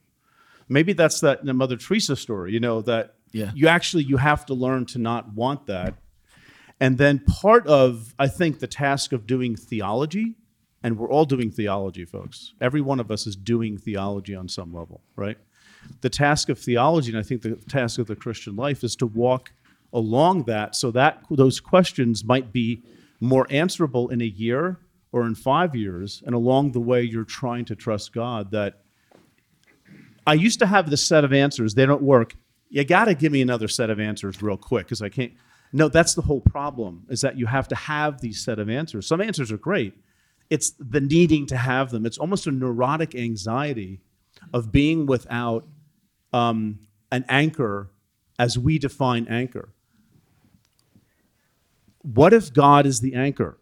[0.70, 3.52] maybe that's that the mother teresa story you know that Yeah.
[3.56, 5.96] you actually you have to learn to not want that
[6.80, 10.36] and then part of, I think, the task of doing theology,
[10.84, 12.54] and we're all doing theology, folks.
[12.62, 15.40] Every one of us is doing theology on some level, right?
[16.02, 19.08] The task of theology, and I think the task of the Christian life, is to
[19.08, 19.54] walk
[19.92, 22.84] along that so that those questions might be
[23.20, 24.78] more answerable in a year
[25.12, 26.24] or in five years.
[26.26, 28.82] And along the way, you're trying to trust God that
[30.26, 32.36] I used to have this set of answers, they don't work.
[32.70, 35.34] You got to give me another set of answers real quick because I can't.
[35.72, 39.08] No, that's the whole problem is that you have to have these set of answers.
[39.08, 39.94] Some answers are great.
[40.50, 42.06] It's the needing to have them.
[42.06, 44.00] It's almost a neurotic anxiety
[44.54, 45.66] of being without
[46.34, 46.80] um,
[47.12, 47.90] an anchor
[48.40, 49.70] as we define anchor.
[52.02, 53.58] what if God is the anchor,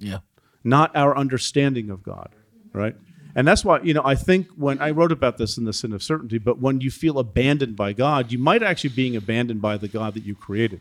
[0.00, 0.18] Yeah.
[0.64, 2.30] not our understanding of God,
[2.72, 2.96] right?
[3.34, 5.92] And that's why, you know, I think when I wrote about this in the sin
[5.92, 9.76] of certainty, but when you feel abandoned by God, you might actually being abandoned by
[9.76, 10.80] the God that you created.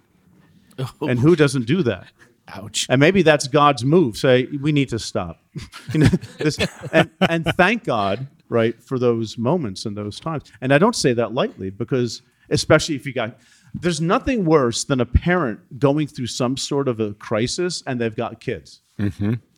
[0.80, 1.08] Oh.
[1.08, 2.08] And who doesn't do that?
[2.48, 2.88] Ouch.
[2.90, 4.18] And maybe that's God's move.
[4.18, 5.42] Say, we need to stop.
[5.94, 6.58] you know, this,
[6.92, 10.52] and, and thank God, right, for those moments and those times.
[10.62, 13.38] And I don't say that lightly because, especially if you got,
[13.76, 18.16] there's nothing worse than a parent going through some sort of a crisis and they've
[18.16, 18.82] got kids.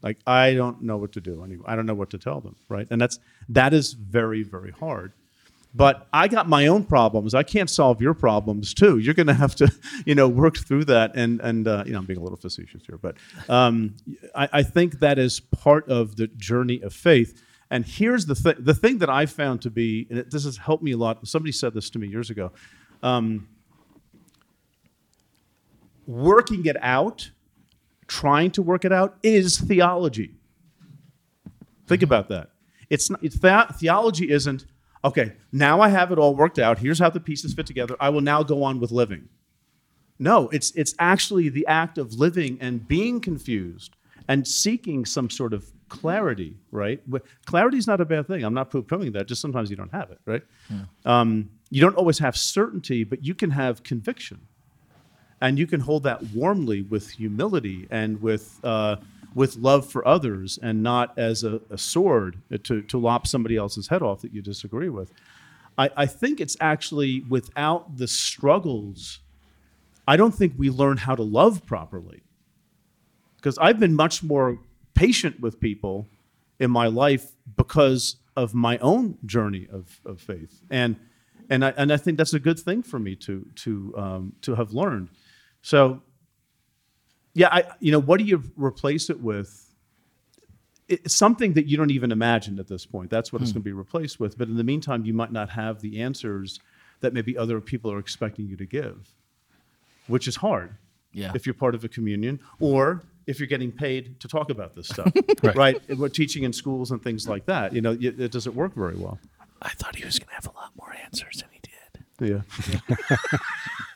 [0.01, 1.69] Like, I don't know what to do anymore.
[1.69, 2.87] I don't know what to tell them, right?
[2.89, 5.13] And that's, that is very, very hard.
[5.73, 7.33] But I got my own problems.
[7.33, 8.97] I can't solve your problems too.
[8.97, 9.71] You're going to have to,
[10.05, 11.15] you know, work through that.
[11.15, 13.15] And and uh, you know, I'm being a little facetious here, but
[13.47, 13.95] um,
[14.35, 17.41] I, I think that is part of the journey of faith.
[17.69, 20.57] And here's the thing: the thing that I found to be, and it, this has
[20.57, 21.25] helped me a lot.
[21.25, 22.51] Somebody said this to me years ago.
[23.01, 23.47] Um,
[26.05, 27.31] working it out,
[28.11, 30.31] trying to work it out, is theology.
[31.87, 32.49] Think about that.
[32.89, 34.65] It's not, it's that theology isn't
[35.05, 35.31] okay.
[35.53, 36.77] Now I have it all worked out.
[36.77, 37.95] Here's how the pieces fit together.
[38.01, 39.29] I will now go on with living.
[40.19, 43.95] No, it's it's actually the act of living and being confused
[44.27, 46.57] and seeking some sort of clarity.
[46.69, 46.99] Right?
[47.45, 48.43] Clarity is not a bad thing.
[48.43, 49.29] I'm not poo-pooing that.
[49.29, 50.19] Just sometimes you don't have it.
[50.25, 50.43] Right?
[51.05, 54.39] Um, you don't always have certainty, but you can have conviction,
[55.41, 58.59] and you can hold that warmly with humility and with.
[58.63, 58.97] Uh,
[59.33, 63.87] with love for others and not as a, a sword to, to lop somebody else's
[63.87, 65.13] head off that you disagree with.
[65.77, 69.19] I, I think it's actually without the struggles,
[70.07, 72.23] I don't think we learn how to love properly.
[73.37, 74.59] Because I've been much more
[74.93, 76.07] patient with people
[76.59, 80.61] in my life because of my own journey of, of faith.
[80.69, 80.97] And,
[81.49, 84.55] and, I, and I think that's a good thing for me to, to, um, to
[84.55, 85.09] have learned.
[85.61, 86.01] So
[87.33, 89.67] yeah, I, you know, what do you replace it with?
[90.87, 93.09] It's something that you don't even imagine at this point.
[93.09, 93.55] That's what it's hmm.
[93.55, 94.37] going to be replaced with.
[94.37, 96.59] But in the meantime, you might not have the answers
[96.99, 99.09] that maybe other people are expecting you to give,
[100.07, 100.75] which is hard.
[101.13, 101.31] Yeah.
[101.33, 104.87] If you're part of a communion, or if you're getting paid to talk about this
[104.87, 105.11] stuff,
[105.55, 105.81] right?
[105.89, 107.73] We're teaching in schools and things like that.
[107.73, 109.19] You know, it it doesn't work very well.
[109.61, 112.43] I thought he was going to have a lot more answers than he did.
[112.89, 113.37] Yeah.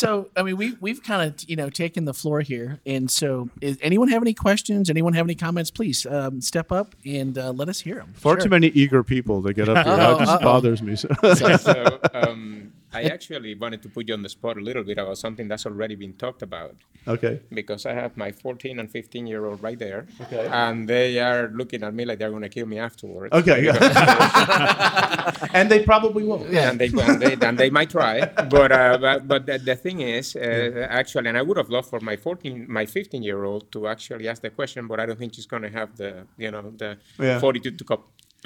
[0.00, 3.50] So, I mean, we we've kind of you know taken the floor here, and so
[3.60, 4.88] is anyone have any questions?
[4.88, 5.70] Anyone have any comments?
[5.70, 8.14] Please um, step up and uh, let us hear them.
[8.14, 9.96] Far too many eager people to get up here.
[9.96, 10.96] That just bothers me.
[10.96, 11.08] so
[12.14, 12.59] um,
[12.92, 15.64] I actually wanted to put you on the spot a little bit about something that's
[15.66, 16.74] already been talked about
[17.06, 17.40] okay.
[17.52, 20.48] because I have my 14 and 15 year old right there, Okay.
[20.50, 23.32] and they are looking at me like they're going to kill me afterwards.
[23.34, 23.68] Okay.
[25.54, 26.44] and they probably will.
[26.56, 30.00] And they, and they and they might try, but uh, but, but the, the thing
[30.00, 33.70] is, uh, actually, and I would have loved for my 14, my 15 year old
[33.72, 36.50] to actually ask the question, but I don't think she's going to have the you
[36.50, 37.38] know the Yeah.
[37.40, 37.84] fortitude to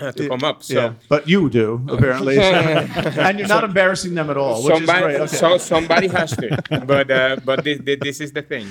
[0.01, 0.63] uh, to come up.
[0.63, 0.75] So.
[0.75, 2.39] yeah, but you do apparently,
[3.27, 5.21] and you're not embarrassing them at all, which somebody, is great.
[5.21, 5.37] Okay.
[5.37, 6.63] so somebody has to.
[6.87, 8.67] But uh, but this, this is the thing.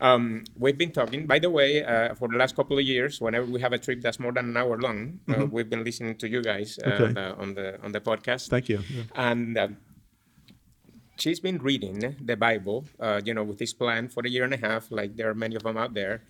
[0.00, 1.26] Um, we've been talking.
[1.26, 4.00] By the way, uh, for the last couple of years, whenever we have a trip
[4.00, 7.18] that's more than an hour long, uh, we've been listening to you guys uh, Mm-hmm.
[7.18, 7.42] Okay.
[7.42, 8.48] on the on the podcast.
[8.48, 8.78] Thank you.
[8.88, 9.02] Yeah.
[9.16, 9.76] And um,
[11.18, 14.54] she's been reading the Bible, uh, you know, with this plan for a year and
[14.54, 14.86] a half.
[14.92, 16.22] Like there are many of them out there,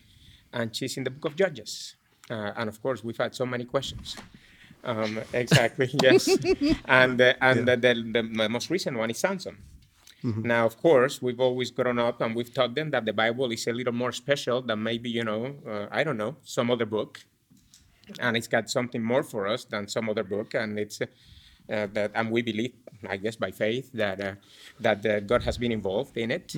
[0.53, 1.95] and she's in the Book of Judges.
[2.31, 4.17] Uh, and of course, we've had so many questions.
[4.85, 5.91] Um, exactly.
[6.03, 6.29] yes.
[6.87, 9.57] And uh, and the, the, the most recent one is Samson.
[10.23, 13.67] Now, of course, we've always grown up and we've taught them that the Bible is
[13.69, 17.21] a little more special than maybe you know, uh, I don't know, some other book,
[18.19, 21.01] and it's got something more for us than some other book, and it's.
[21.01, 21.07] Uh,
[21.71, 22.73] uh, that and we believe,
[23.07, 24.35] I guess, by faith that uh,
[24.81, 26.55] that uh, God has been involved in it,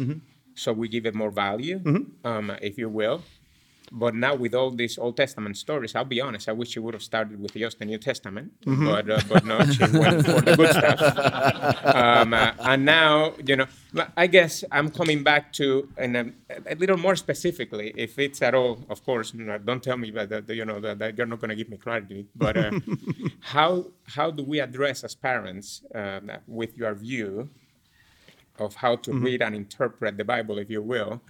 [0.54, 1.80] so we give it more value,
[2.24, 3.22] um, if you will.
[3.92, 6.94] But now with all these Old Testament stories, I'll be honest, I wish she would
[6.94, 10.54] have started with just the New Testament, but uh, but no, she went for the
[10.56, 11.00] good stuff.
[11.84, 13.66] Um, uh, and now, you know,
[14.16, 16.34] I guess I'm coming back to and um,
[16.66, 19.32] a little more specifically, if it's at all, of course,
[19.64, 22.26] don't tell me that, you know that, that you're not going to give me credit.
[22.36, 22.70] But uh,
[23.40, 27.50] how how do we address as parents um, with your view
[28.56, 31.20] of how to read and interpret the Bible, if you will?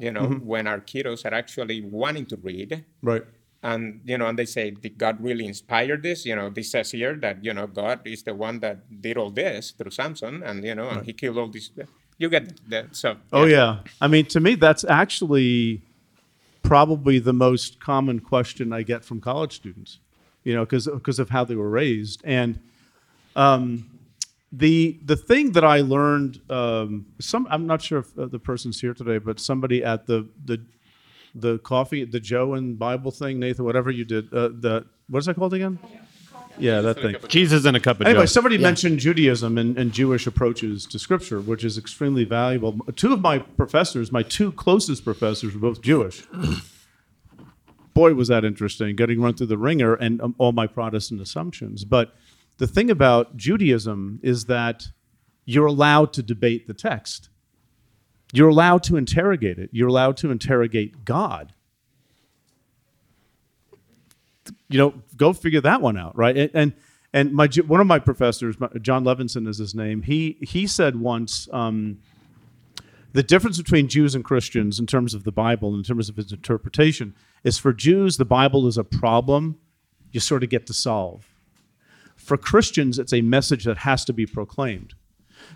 [0.00, 3.22] You know, when our kiddos are actually wanting to read, Right.
[3.62, 6.90] and you know, and they say, "Did God really inspire this?" You know, this says
[6.92, 10.64] here that you know God is the one that did all this through Samson, and
[10.64, 11.70] you know, and he killed all these.
[12.18, 12.96] You get that?
[12.96, 13.16] So.
[13.32, 13.80] Oh yeah.
[14.00, 15.82] I mean, to me, that's actually
[16.62, 19.98] probably the most common question I get from college students.
[20.44, 22.58] You know, because because of how they were raised, and
[23.36, 23.88] um,
[24.52, 28.80] the the thing that I learned, um, some I'm not sure if uh, the person's
[28.80, 30.64] here today, but somebody at the the
[31.34, 35.34] the coffee, the Joe and Bible thing, Nathan, whatever you did, uh, the what's that
[35.34, 35.78] called again?
[36.58, 37.16] Yeah, that thing.
[37.28, 38.26] Jesus in a cup of Anyway, Joe.
[38.26, 42.76] somebody mentioned Judaism and, and Jewish approaches to Scripture, which is extremely valuable.
[42.96, 46.26] Two of my professors, my two closest professors, were both Jewish.
[47.94, 51.84] Boy, was that interesting, getting run through the wringer and um, all my Protestant assumptions.
[51.84, 52.14] But
[52.60, 54.86] the thing about Judaism is that
[55.44, 57.28] you're allowed to debate the text.
[58.32, 59.70] You're allowed to interrogate it.
[59.72, 61.52] You're allowed to interrogate God
[64.70, 66.36] you know, go figure that one out, right?
[66.36, 66.72] And and,
[67.12, 70.02] and my one of my professors, Jon Levenson is his name.
[70.02, 71.98] He he said once um,
[73.12, 76.32] the difference between Jews and Christians in terms of the Bible, in terms of its
[76.32, 79.58] interpretation, is for Jews the Bible is a problem
[80.12, 81.29] you sort of get to solve.
[82.30, 84.94] For Christians, it's a message that has to be proclaimed.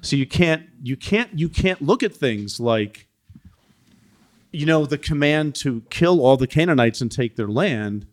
[0.01, 3.07] So you can't you can't you can't look at things like
[4.51, 8.09] you know the command to kill all the Canaanites and take their land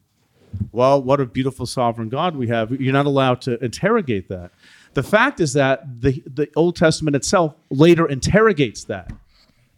[0.72, 2.70] well, what a beautiful sovereign God we have.
[2.70, 4.52] You're not allowed to interrogate that.
[4.94, 9.12] The fact is that the, the Old Testament itself later interrogates that.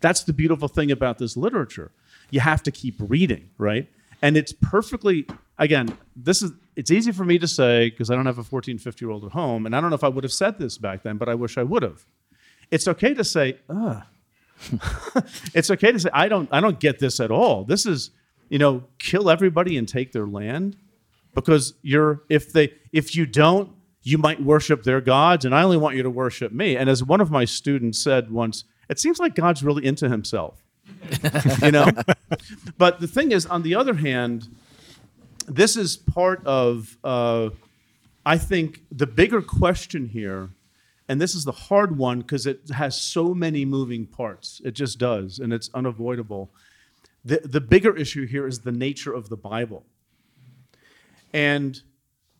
[0.01, 1.91] That's the beautiful thing about this literature.
[2.31, 3.87] You have to keep reading, right?
[4.21, 5.25] And it's perfectly,
[5.57, 8.77] again, this is, it's easy for me to say because I don't have a 14,
[8.77, 9.65] 50 year old at home.
[9.65, 11.57] And I don't know if I would have said this back then, but I wish
[11.57, 12.05] I would have.
[12.71, 14.03] It's okay to say, ugh.
[15.53, 17.63] it's okay to say, I don't, I don't get this at all.
[17.65, 18.11] This is,
[18.49, 20.77] you know, kill everybody and take their land
[21.33, 23.71] because you're if they if you don't
[24.03, 27.03] you might worship their gods and i only want you to worship me and as
[27.03, 30.63] one of my students said once it seems like god's really into himself
[31.61, 31.87] you know
[32.77, 34.47] but the thing is on the other hand
[35.47, 37.49] this is part of uh,
[38.25, 40.49] i think the bigger question here
[41.09, 44.99] and this is the hard one because it has so many moving parts it just
[44.99, 46.49] does and it's unavoidable
[47.25, 49.85] the, the bigger issue here is the nature of the Bible.
[51.31, 51.81] And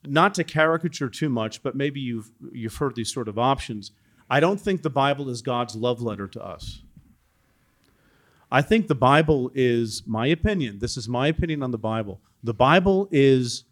[0.06, 3.92] not to caricature too much, but maybe you've, you've heard these sort of options.
[4.30, 6.82] I don't think the Bible is God's love letter to us.
[8.52, 10.80] I think the Bible is my opinion.
[10.80, 12.20] This is my opinion on the Bible.
[12.44, 13.64] The Bible is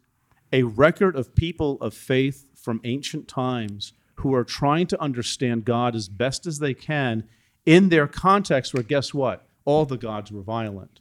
[0.54, 5.96] a record of people of faith from ancient times who are trying to understand God
[5.96, 7.28] as best as they can
[7.66, 9.46] in their context where, guess what?
[9.66, 11.00] All the gods were violent.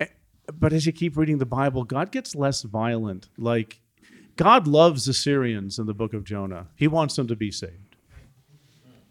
[0.00, 0.06] Eh,
[0.58, 3.28] But as you keep reading the Bible, God gets less violent.
[3.36, 3.80] Like,
[4.36, 7.96] God loves the Syrians in the book of Jonah, He wants them to be saved.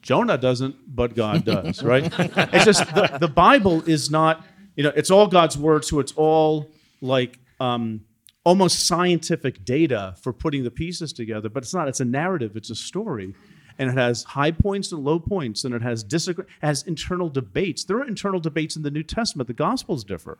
[0.01, 2.11] Jonah doesn't, but God does, right?
[2.17, 4.43] it's just the, the Bible is not,
[4.82, 6.71] you know, it's all God's word, so it's all
[7.01, 8.01] like um,
[8.43, 11.88] almost scientific data for putting the pieces together, but it's not.
[11.88, 13.36] It's a narrative, it's a story.
[13.77, 17.84] And it has high points and low points, and it has disagree, has internal debates.
[17.84, 19.45] There are internal debates in the New Testament.
[19.45, 20.39] The Gospels differ.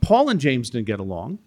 [0.00, 1.38] Paul and James didn't get along.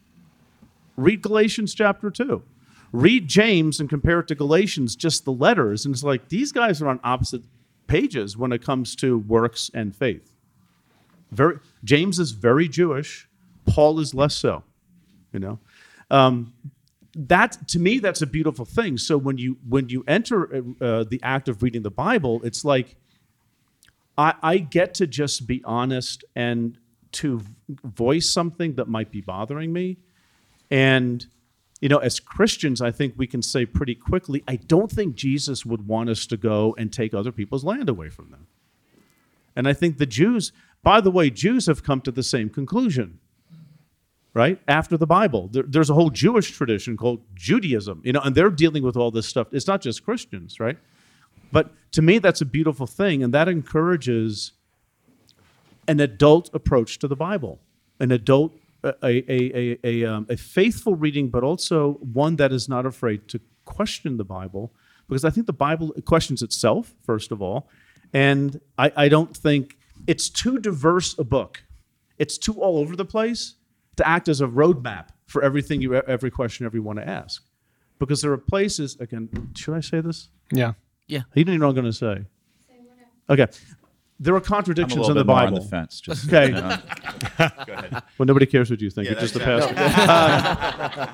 [0.95, 2.43] Read Galatians chapter 2.
[2.91, 5.83] Read James and compare it to Galatians, just the letters.
[5.83, 7.41] And it's like these guys are on opposite
[7.87, 10.32] pages when it comes to works and faith.
[11.33, 13.27] Very, James is very Jewish,
[13.65, 14.63] Paul is less so.
[15.31, 15.59] You know?
[16.11, 16.53] Um,
[17.15, 21.19] that to me that's a beautiful thing so when you when you enter uh, the
[21.21, 22.95] act of reading the bible it's like
[24.17, 26.77] I, I get to just be honest and
[27.13, 27.41] to
[27.83, 29.97] voice something that might be bothering me
[30.71, 31.27] and
[31.81, 35.65] you know as christians i think we can say pretty quickly i don't think jesus
[35.65, 38.47] would want us to go and take other people's land away from them
[39.55, 40.51] and i think the jews
[40.83, 43.19] by the way jews have come to the same conclusion
[44.35, 44.59] right?
[44.67, 45.47] After the bible.
[45.51, 49.11] There, there's a whole jewish tradition called judaism you know and they're dealing with all
[49.11, 49.47] this stuff.
[49.51, 50.77] It's not just christians right?
[51.51, 54.53] But to me that's a beautiful thing and that encourages
[55.87, 57.59] an adult approach to the bible
[57.99, 58.53] an adult
[58.83, 63.27] a, a, a, a, um, a faithful reading but also one that is not afraid
[63.27, 64.73] to question the bible
[65.07, 67.69] because i think the bible questions itself first of all
[68.13, 69.77] and i, I don't think
[70.07, 71.63] it's too diverse a book
[72.17, 73.55] it's too all over the place
[73.95, 77.43] to act as a roadmap for everything you every question ever you want to ask
[77.99, 80.73] because there are places again should i say this Yeah.
[81.07, 81.21] Yeah.
[81.33, 82.25] you don't know what i'm going to say
[83.29, 83.47] okay
[84.19, 85.99] there are I'm a contradictions little in the bit more bible on the fence.
[85.99, 86.47] Just, Okay.
[86.47, 86.77] you know.
[88.17, 89.73] well nobody cares what you think Yeah, it's just the pastor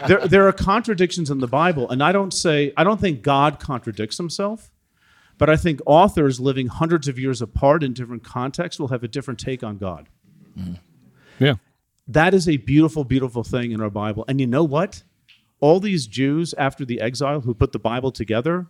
[0.03, 3.21] Um, there, there are contradictions in the bible and i don't say i don't think
[3.21, 4.69] god contradicts himself
[5.39, 9.07] but i think authors living hundreds of years apart in different contexts will have a
[9.07, 10.07] different take on god
[10.57, 10.73] mm-hmm.
[11.39, 11.55] Yeah.
[12.07, 14.25] that is a beautiful, beautiful thing in our Bible.
[14.27, 15.03] And you know what?
[15.59, 18.67] all these Jews after the exile who put the Bible together,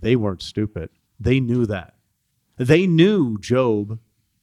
[0.00, 0.90] they weren't stupid.
[1.18, 1.94] They knew that.
[2.56, 3.98] They knew Job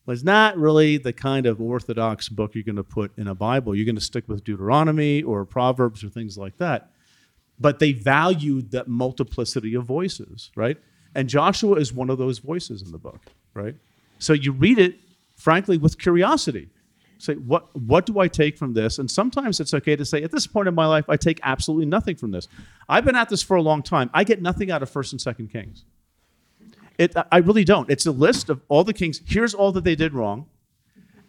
[0.06, 3.76] was not really the kind of orthodox book you're going to put in a Bible.
[3.76, 6.92] You're going to stick with Deuteronomy or Proverbs or things like that.
[7.60, 10.78] But they valued that multiplicity of voices, right?
[11.16, 13.20] And Joshua is one of those voices in the book,
[13.54, 13.76] right?
[14.20, 14.96] So you read it,
[15.36, 16.70] frankly, with curiosity.
[17.18, 18.98] Say, what, what do I take from this?
[18.98, 21.86] And sometimes it's okay to say, at this point in my life, I take absolutely
[21.86, 22.48] nothing from this.
[22.88, 24.10] I've been at this for a long time.
[24.14, 25.84] I get nothing out of 1st and 2nd Kings.
[26.98, 27.90] It, I really don't.
[27.90, 29.22] It's a list of all the kings.
[29.26, 30.48] Here's all that they did wrong.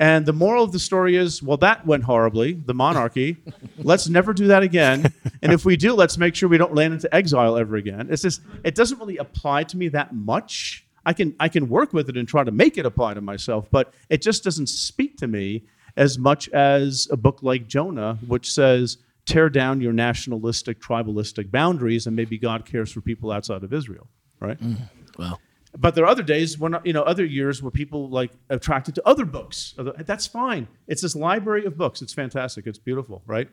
[0.01, 3.37] And the moral of the story is, well, that went horribly, the monarchy.
[3.79, 5.13] let's never do that again.
[5.43, 8.09] And if we do, let's make sure we don't land into exile ever again.
[8.11, 10.87] It's just, it doesn't really apply to me that much.
[11.05, 13.69] I can, I can work with it and try to make it apply to myself,
[13.71, 15.65] but it just doesn't speak to me
[15.97, 18.97] as much as a book like Jonah, which says,
[19.27, 24.09] tear down your nationalistic, tribalistic boundaries, and maybe God cares for people outside of Israel,
[24.41, 24.59] right?
[24.63, 24.89] Mm,
[25.19, 25.41] well,
[25.79, 29.03] But there are other days when you know other years where people like attracted to
[29.07, 29.75] other books.
[29.99, 30.67] That's fine.
[30.89, 32.03] It's this library of books.
[32.03, 32.67] It's fantastic.
[32.67, 33.49] It's beautiful, right?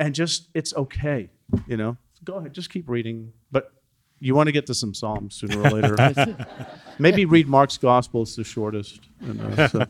[0.00, 1.28] And just it's okay,
[1.66, 1.96] you know.
[2.24, 3.32] Go ahead, just keep reading.
[3.50, 3.72] But
[4.18, 6.36] you want to get to some Psalms sooner or later.
[6.98, 8.22] Maybe read Mark's Gospel.
[8.22, 9.00] It's the shortest.
[9.20, 9.84] You uh, know, so.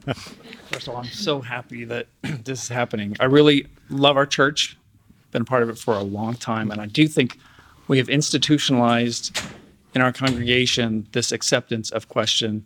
[0.73, 3.15] First of all, I'm so happy that this is happening.
[3.21, 4.79] I really love our church,
[5.31, 7.39] been a part of it for a long time, and I do think
[7.89, 9.39] we have institutionalized
[9.95, 12.65] in our congregation this acceptance of question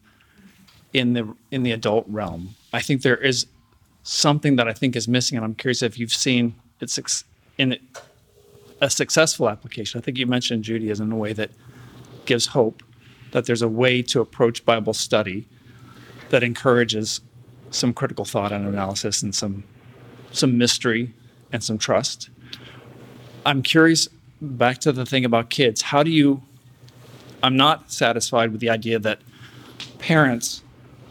[0.93, 2.55] in the in the adult realm.
[2.73, 3.47] I think there is
[4.03, 7.27] something that I think is missing, and I'm curious if you've seen it suc-
[7.59, 7.79] in
[8.81, 9.99] a successful application.
[9.99, 11.51] I think you mentioned Judaism in a way that
[12.25, 12.83] gives hope
[13.33, 15.47] that there's a way to approach Bible study
[16.31, 17.21] that encourages
[17.71, 19.65] some critical thought and analysis and some
[20.33, 21.13] some mystery
[21.53, 22.31] and some trust.
[23.45, 24.09] I'm curious
[24.41, 25.83] back to the thing about kids.
[25.83, 26.43] How do you
[27.43, 29.21] I'm not satisfied with the idea that
[29.99, 30.63] parents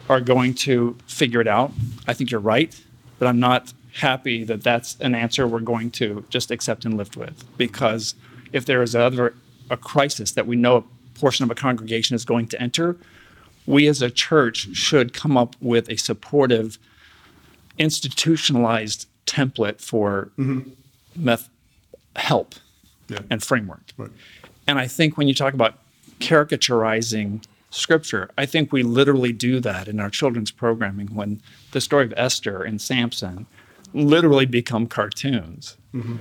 [0.08, 1.72] are going to figure it out.
[2.06, 2.78] I think you're right,
[3.18, 7.16] but I'm not happy that that's an answer we're going to just accept and live
[7.16, 8.14] with because
[8.52, 9.34] if there is ever
[9.70, 12.96] a crisis that we know a portion of a congregation is going to enter,
[13.66, 16.78] we as a church should come up with a supportive,
[17.78, 20.70] institutionalized template for mm-hmm.
[21.16, 21.48] meth-
[22.14, 22.54] help
[23.08, 23.20] Yeah.
[23.30, 23.92] and framework.
[23.96, 24.10] Right.
[24.66, 25.78] And I think when you talk about
[26.20, 31.40] caricaturizing scripture, I think we literally do that in our children's programming when
[31.72, 33.46] the story of Esther and Samson
[33.92, 36.16] literally become cartoons mm-hmm.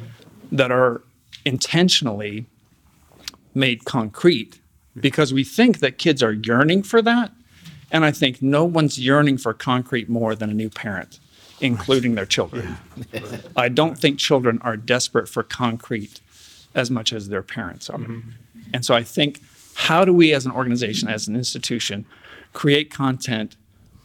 [0.52, 1.02] that are
[1.46, 2.46] intentionally
[3.54, 4.60] made concrete
[5.00, 7.32] because we think that kids are yearning for that.
[7.92, 11.20] And I think no one's yearning for concrete more than a new parent,
[11.62, 12.78] including their children.
[13.56, 16.20] I don't think children are desperate for concrete
[16.74, 18.00] as much as their parents are.
[18.00, 18.32] Mm-hmm.
[18.74, 19.42] And so I think
[19.76, 22.06] how do we as an organization, as an institution,
[22.54, 23.56] create content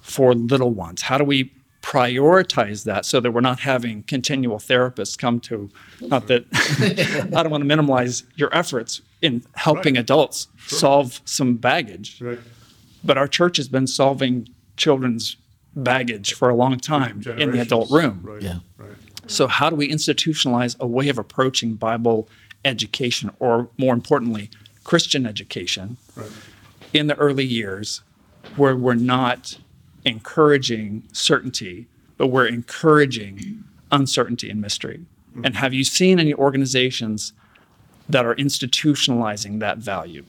[0.02, 1.02] for little ones?
[1.02, 1.52] How do we
[1.82, 5.70] prioritize that so that we're not having continual therapists come to
[6.02, 6.44] not that
[7.34, 10.00] I don't want to minimize your efforts in helping Right.
[10.02, 12.20] adults solve some baggage.
[12.20, 12.38] Right.
[13.02, 15.36] But our church has been solving children's
[15.74, 18.20] baggage for a long time in the adult room.
[18.22, 18.42] Right.
[18.42, 18.58] Yeah.
[18.76, 18.90] Right.
[19.26, 22.28] So, how do we institutionalize a way of approaching Bible
[22.64, 24.50] education, or more importantly,
[24.84, 26.30] Christian education Right.
[26.92, 28.02] in the early years
[28.56, 29.58] where we're not
[30.04, 35.04] encouraging certainty, but we're encouraging uncertainty and mystery?
[35.44, 37.32] And have you seen any organizations
[38.08, 40.24] that are institutionalizing that value?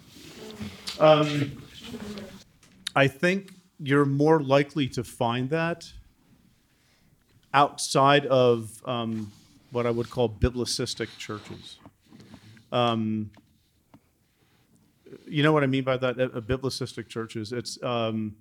[2.96, 5.92] I think you're more likely to find that
[7.54, 9.32] outside of um,
[9.72, 11.78] what I would call biblicistic churches.
[12.72, 13.32] Um,
[15.28, 16.20] you know what I mean by that?
[16.20, 17.52] A, biblicistic churches.
[17.52, 18.36] It's um,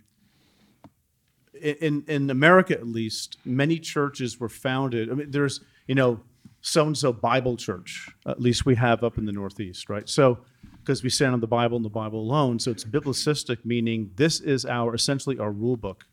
[1.54, 3.38] in in America at least.
[3.44, 5.10] Many churches were founded.
[5.10, 6.20] I mean, there's you know
[6.60, 8.08] so and so Bible church.
[8.26, 10.08] At least we have up in the Northeast, right?
[10.08, 10.38] So
[10.78, 14.40] because we stand on the Bible and the Bible alone, so it's biblicistic, meaning this
[14.40, 16.04] is our essentially our rule book.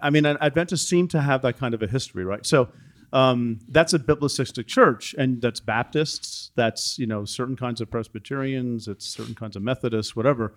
[0.00, 2.44] I mean, Adventists seem to have that kind of a history, right?
[2.46, 2.70] So
[3.12, 8.88] um, that's a biblicistic church, and that's Baptists, that's you know certain kinds of Presbyterians,
[8.88, 10.54] it's certain kinds of Methodists, whatever.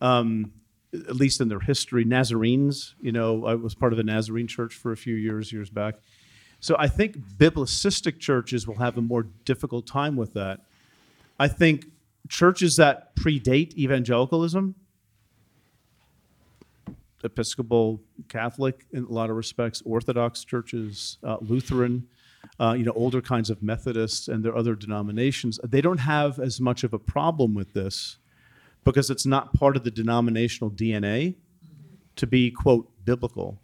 [0.00, 0.52] Um,
[0.92, 2.94] at least in their history, Nazarenes.
[3.00, 5.96] You know, I was part of the Nazarene church for a few years, years back.
[6.60, 10.60] So I think biblicistic churches will have a more difficult time with that.
[11.38, 11.86] I think
[12.28, 14.74] churches that predate evangelicalism,
[17.26, 22.06] Episcopal, Catholic in a lot of respects, Orthodox churches, uh, Lutheran,
[22.58, 26.60] uh, you know, older kinds of Methodists and their other denominations, they don't have as
[26.60, 28.18] much of a problem with this
[28.84, 31.34] because it's not part of the denominational DNA
[32.14, 33.60] to be quote biblical.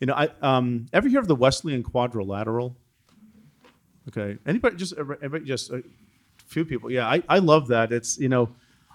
[0.00, 2.76] You know, I um, ever hear of the Wesleyan quadrilateral?
[4.08, 5.82] Okay, anybody just everybody just a
[6.46, 6.90] few people.
[6.90, 7.92] Yeah, I, I love that.
[7.92, 8.50] It's you know,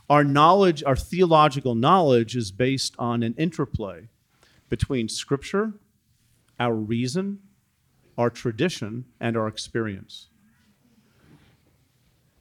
[0.09, 4.09] our knowledge, our theological knowledge, is based on an interplay
[4.69, 5.73] between Scripture,
[6.59, 7.39] our reason,
[8.17, 10.27] our tradition, and our experience.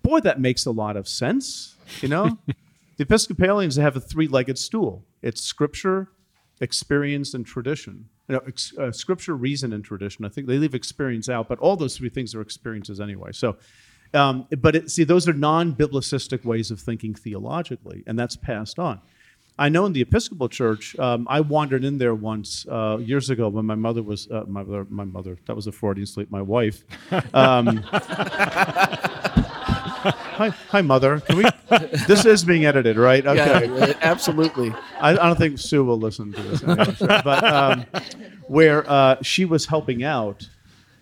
[0.03, 1.77] Boy, that makes a lot of sense.
[2.01, 2.39] You know,
[2.97, 5.05] the Episcopalians have a three-legged stool.
[5.23, 6.09] It's Scripture,
[6.61, 8.09] experience, and tradition.
[8.29, 10.25] You know, ex- uh, Scripture, reason, and tradition.
[10.27, 13.33] I think they leave experience out, but all those three things are experiences anyway.
[13.33, 13.57] So,
[14.15, 19.01] um, but it, see, those are non-biblicistic ways of thinking theologically, and that's passed on.
[19.57, 23.49] I know in the Episcopal Church, um, I wandered in there once uh, years ago
[23.49, 24.85] when my mother was uh, my mother.
[24.91, 25.39] My mother.
[25.47, 26.29] That was a Freudian slip.
[26.31, 26.85] My wife.
[27.33, 27.77] Um,
[30.05, 31.21] hi, hi, mother.
[31.21, 31.45] Can we?
[32.09, 33.25] This is being edited, right?
[33.25, 33.69] Okay.
[33.69, 34.75] Yeah, absolutely.
[35.01, 37.87] I, I don't think Sue will listen to this, anyway, but um,
[38.49, 40.49] where uh, she was helping out,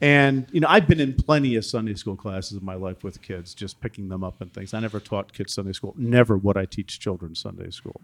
[0.02, 3.22] and you know, I've been in plenty of Sunday school classes in my life with
[3.22, 4.74] kids, just picking them up and things.
[4.74, 5.94] I never taught kids Sunday school.
[5.96, 8.00] Never would I teach children Sunday school.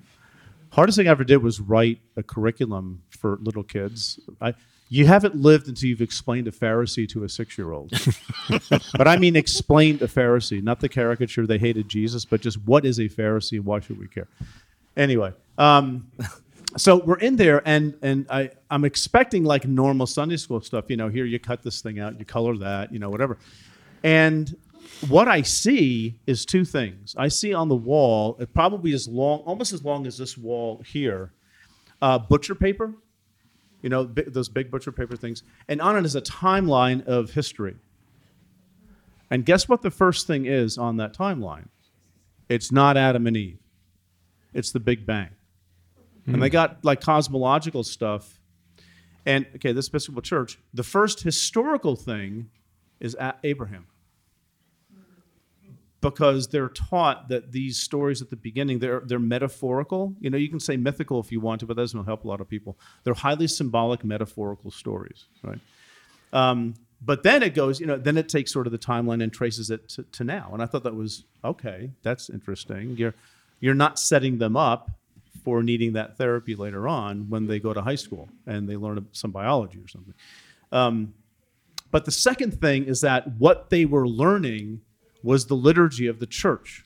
[0.70, 4.20] Hardest thing I ever did was write a curriculum for little kids.
[4.40, 4.54] I,
[4.88, 7.90] you haven't lived until you've explained a Pharisee to a six-year-old.
[8.96, 12.84] but I mean, explained a Pharisee, not the caricature they hated Jesus, but just what
[12.84, 14.28] is a Pharisee and why should we care?
[14.96, 16.06] Anyway, um,
[16.76, 20.86] so we're in there, and and I I'm expecting like normal Sunday school stuff.
[20.88, 23.38] You know, here you cut this thing out, you color that, you know, whatever.
[24.02, 24.56] And
[25.08, 27.14] what I see is two things.
[27.18, 30.82] I see on the wall, it probably as long, almost as long as this wall
[30.84, 31.32] here,
[32.02, 32.94] uh, butcher paper.
[33.80, 37.30] You know, bi- those big butcher paper things, and on it is a timeline of
[37.30, 37.76] history.
[39.30, 41.68] And guess what the first thing is on that timeline?
[42.48, 43.58] It's not Adam and Eve.
[44.52, 45.28] It's the Big Bang.
[46.26, 48.37] And they got like cosmological stuff.
[49.26, 52.50] And okay, this Episcopal Church, the first historical thing
[53.00, 53.86] is Abraham.
[56.00, 60.14] Because they're taught that these stories at the beginning, they're, they're metaphorical.
[60.20, 62.28] You know, you can say mythical if you want to, but that doesn't help a
[62.28, 62.78] lot of people.
[63.02, 65.58] They're highly symbolic, metaphorical stories, right?
[66.32, 69.32] Um, but then it goes, you know, then it takes sort of the timeline and
[69.32, 70.50] traces it to, to now.
[70.52, 71.90] And I thought that was okay.
[72.02, 72.96] That's interesting.
[72.96, 73.14] You're
[73.60, 74.90] you're not setting them up
[75.48, 79.06] for needing that therapy later on when they go to high school and they learn
[79.12, 80.12] some biology or something.
[80.72, 81.14] Um,
[81.90, 84.82] but the second thing is that what they were learning
[85.22, 86.84] was the liturgy of the church.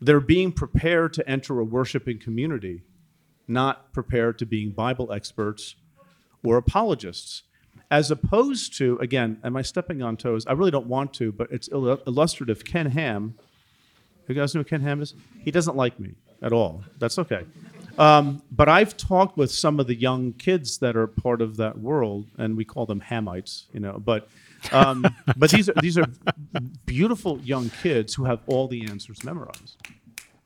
[0.00, 2.80] They're being prepared to enter a worshiping community,
[3.46, 5.76] not prepared to being Bible experts
[6.42, 7.42] or apologists,
[7.90, 10.46] as opposed to, again, am I stepping on toes?
[10.46, 12.64] I really don't want to, but it's illustrative.
[12.64, 13.34] Ken Ham,
[14.26, 15.14] you guys know who Ken Ham is?
[15.44, 16.84] He doesn't like me at all.
[16.98, 17.44] That's okay.
[17.98, 21.78] Um, but I've talked with some of the young kids that are part of that
[21.78, 24.00] world, and we call them Hamites, you know.
[24.02, 24.28] But
[24.72, 25.04] um,
[25.36, 26.06] but these are these are
[26.86, 29.76] beautiful young kids who have all the answers memorized.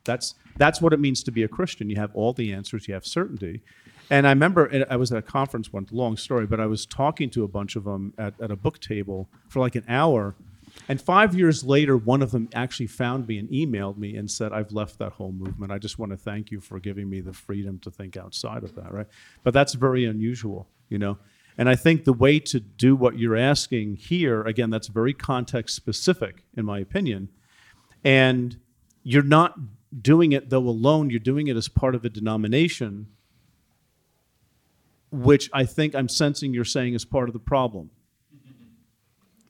[0.05, 1.89] That's that's what it means to be a Christian.
[1.91, 2.89] You have all the answers.
[2.89, 3.63] You have certainty.
[4.09, 7.29] And I remember I was at a conference one, long story, but I was talking
[7.31, 10.37] to a bunch of them at, at a book table for like an hour.
[10.89, 14.53] And five years later, one of them actually found me and emailed me and said,
[14.53, 15.73] I've left that whole movement.
[15.73, 18.75] I just want to thank you for giving me the freedom to think outside of
[18.77, 19.07] that, right?
[19.43, 21.19] But that's very unusual, you know?
[21.59, 25.75] And I think the way to do what you're asking here, again, that's very context
[25.75, 27.31] specific, in my opinion.
[28.05, 28.59] And
[29.03, 29.59] you're not
[30.03, 33.09] doing it, though, alone, you're doing it as part of a denomination,
[35.11, 37.91] which I think I'm sensing you're saying is part of the problem.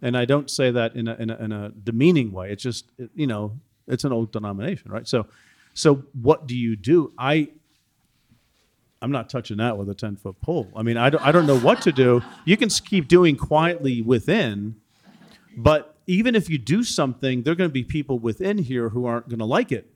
[0.02, 2.50] And I don't say that in a, in a, in a demeaning way.
[2.52, 5.06] It's just, it- you know, it's an old denomination, right?
[5.06, 5.26] So,
[5.74, 7.12] so what do you do?
[7.18, 7.48] I,
[9.02, 10.68] I'm not touching that with a 10 foot pole.
[10.74, 12.22] I mean, I don't, I don't know what to do.
[12.44, 14.76] You can keep doing quietly within,
[15.56, 19.06] but even if you do something, there are going to be people within here who
[19.06, 19.90] aren't going to like it.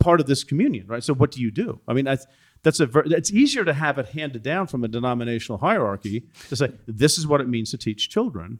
[0.00, 1.02] Part of this communion, right?
[1.02, 1.80] So what do you do?
[1.86, 2.26] I mean, that's
[2.66, 6.56] that's a ver- it's easier to have it handed down from a denominational hierarchy to
[6.56, 6.68] say
[7.02, 8.58] this is what it means to teach children,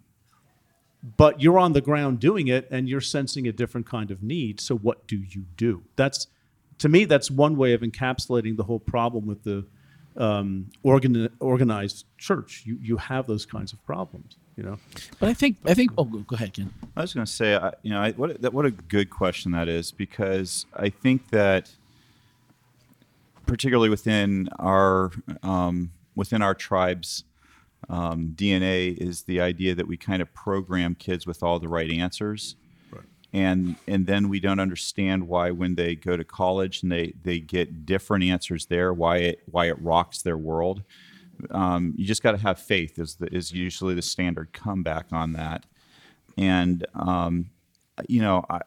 [1.16, 4.60] but you're on the ground doing it and you're sensing a different kind of need.
[4.60, 5.82] So what do you do?
[5.96, 6.28] That's
[6.78, 9.64] to me, that's one way of encapsulating the whole problem with the
[10.16, 12.62] um, organ- organized church.
[12.64, 14.78] You you have those kinds of problems, you know.
[15.18, 15.90] But I think I think.
[15.98, 16.72] Oh, go go ahead, Ken.
[16.96, 19.52] I was going to say, I- you know, I, what that, what a good question
[19.52, 21.70] that is because I think that,
[23.46, 25.10] particularly within our
[25.42, 27.24] um, within our tribes,
[27.88, 31.90] um, DNA is the idea that we kind of program kids with all the right
[31.90, 32.56] answers.
[33.32, 37.38] And, and then we don't understand why when they go to college and they, they
[37.38, 40.82] get different answers there, why it, why it rocks their world.
[41.50, 45.34] Um, you just got to have faith is, the, is usually the standard comeback on
[45.34, 45.66] that.
[46.38, 47.50] And, um,
[48.08, 48.60] you know, I,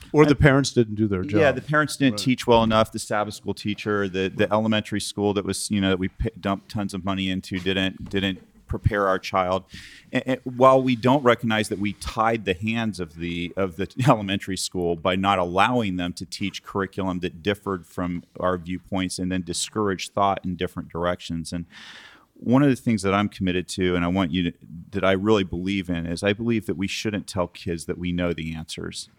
[0.12, 1.40] Or the parents didn't do their job.
[1.40, 2.92] yeah, the parents didn't teach well enough.
[2.92, 6.30] The Sabbath school teacher, the the elementary school that was you know that we p-
[6.40, 8.40] dumped tons of money into didn't didn't
[8.70, 9.64] prepare our child.
[10.12, 13.88] And, and while we don't recognize that we tied the hands of the of the
[14.08, 19.30] elementary school by not allowing them to teach curriculum that differed from our viewpoints and
[19.30, 21.66] then discouraged thought in different directions and
[22.42, 24.52] one of the things that I'm committed to, and I want you to,
[24.92, 28.12] that I really believe in, is I believe that we shouldn't tell kids that we
[28.12, 29.10] know the answers.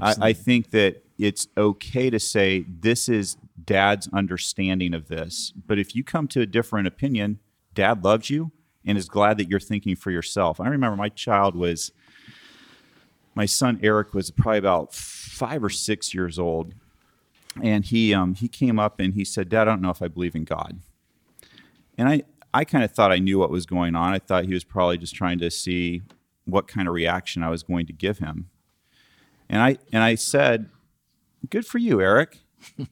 [0.00, 5.78] I, I think that it's okay to say this is dad's understanding of this, but
[5.78, 7.40] if you come to a different opinion,
[7.74, 8.52] dad loves you
[8.86, 10.60] and is glad that you're thinking for yourself.
[10.60, 11.90] I remember my child was,
[13.34, 16.74] my son Eric was probably about five or six years old,
[17.60, 20.08] and he um, he came up and he said, "Dad, I don't know if I
[20.08, 20.78] believe in God."
[22.00, 22.22] And I,
[22.54, 24.14] I kind of thought I knew what was going on.
[24.14, 26.00] I thought he was probably just trying to see
[26.46, 28.48] what kind of reaction I was going to give him.
[29.50, 30.70] And I and I said,
[31.50, 32.38] "Good for you, Eric."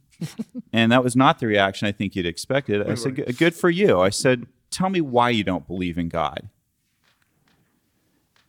[0.74, 2.86] and that was not the reaction I think you'd expected.
[2.86, 6.10] I said, "Good- "Good for you." I said, "Tell me why you don't believe in
[6.10, 6.50] God."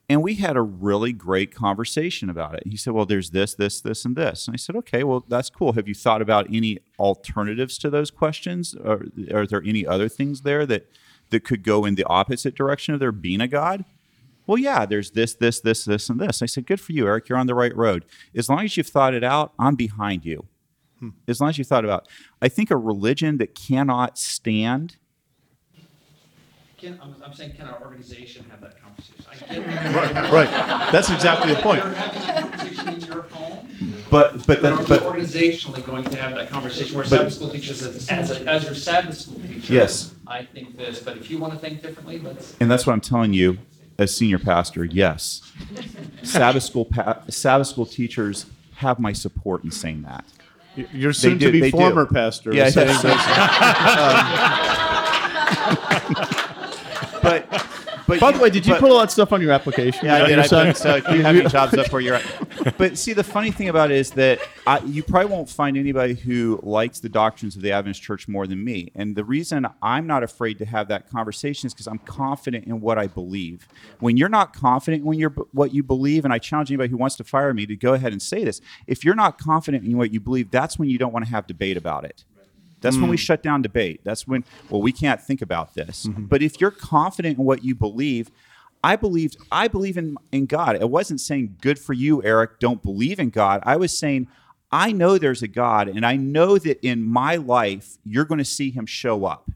[0.09, 2.63] And we had a really great conversation about it.
[2.65, 4.47] He said, Well, there's this, this, this, and this.
[4.47, 5.73] And I said, Okay, well, that's cool.
[5.73, 8.75] Have you thought about any alternatives to those questions?
[8.83, 10.89] Or are there any other things there that,
[11.29, 13.85] that could go in the opposite direction of there being a God?
[14.47, 16.41] Well, yeah, there's this, this, this, this, and this.
[16.41, 17.29] I said, Good for you, Eric.
[17.29, 18.03] You're on the right road.
[18.35, 20.47] As long as you've thought it out, I'm behind you.
[20.99, 21.09] Hmm.
[21.27, 22.07] As long as you've thought about
[22.41, 24.97] I think a religion that cannot stand
[26.79, 29.25] Can, I'm, I'm saying, can our organization have that conversation?
[29.29, 30.49] I get Right.
[30.91, 31.83] That's exactly the point.
[31.83, 33.69] You're having a conversation in your home,
[34.09, 37.33] but but but are then we but organizationally going to have that conversation where Sabbath
[37.33, 39.73] school teachers, as, as, a, as your Sabbath school teacher?
[39.73, 40.13] Yes.
[40.25, 42.55] I think this, but if you want to think differently, let's.
[42.61, 43.57] And that's what I'm telling you
[43.97, 44.85] as senior pastor.
[44.85, 45.41] Yes,
[46.23, 50.23] Sabbath school pa- Sabbath school teachers have my support in saying that.
[50.93, 51.77] Your soon do- to be they do.
[51.77, 53.03] former pastor Yeah, is saying yes.
[57.29, 57.65] But
[58.09, 60.07] but By the way, did you but- put all that stuff on your application?
[60.07, 60.39] Yeah, I did.
[60.39, 62.75] I put, so you have your jobs up where you're at.
[62.75, 66.15] But see, the funny thing about it is that I, you probably won't find anybody
[66.15, 68.91] who likes the doctrines of the Adventist Church more than me.
[68.95, 72.81] And the reason I'm not afraid to have that conversation is because I'm confident in
[72.81, 73.67] what I believe.
[73.99, 77.15] When you're not confident when you're what you believe, and I challenge anybody who wants
[77.17, 78.59] to fire me to go ahead and say this.
[78.87, 81.45] If you're not confident in what you believe, that's when you don't want to have
[81.45, 82.23] debate about it.
[82.81, 83.19] That's when we mm.
[83.19, 84.01] shut down debate.
[84.03, 86.05] That's when, well, we can't think about this.
[86.05, 86.25] Mm-hmm.
[86.25, 88.31] But if you're confident in what you believe,
[88.83, 90.81] I believed, I believe in, in God.
[90.81, 93.61] I wasn't saying, good for you, Eric, don't believe in God.
[93.65, 94.27] I was saying,
[94.71, 98.45] I know there's a God, and I know that in my life, you're going to
[98.45, 99.49] see him show up.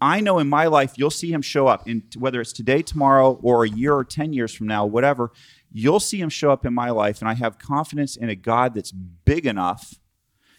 [0.00, 3.38] I know in my life, you'll see him show up, and whether it's today, tomorrow,
[3.42, 5.30] or a year or 10 years from now, whatever,
[5.70, 8.74] you'll see him show up in my life, and I have confidence in a God
[8.74, 9.96] that's big enough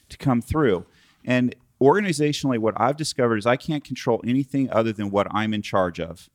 [0.09, 0.85] to come through.
[1.25, 5.61] And organizationally, what I've discovered is I can't control anything other than what I'm in
[5.61, 6.29] charge of.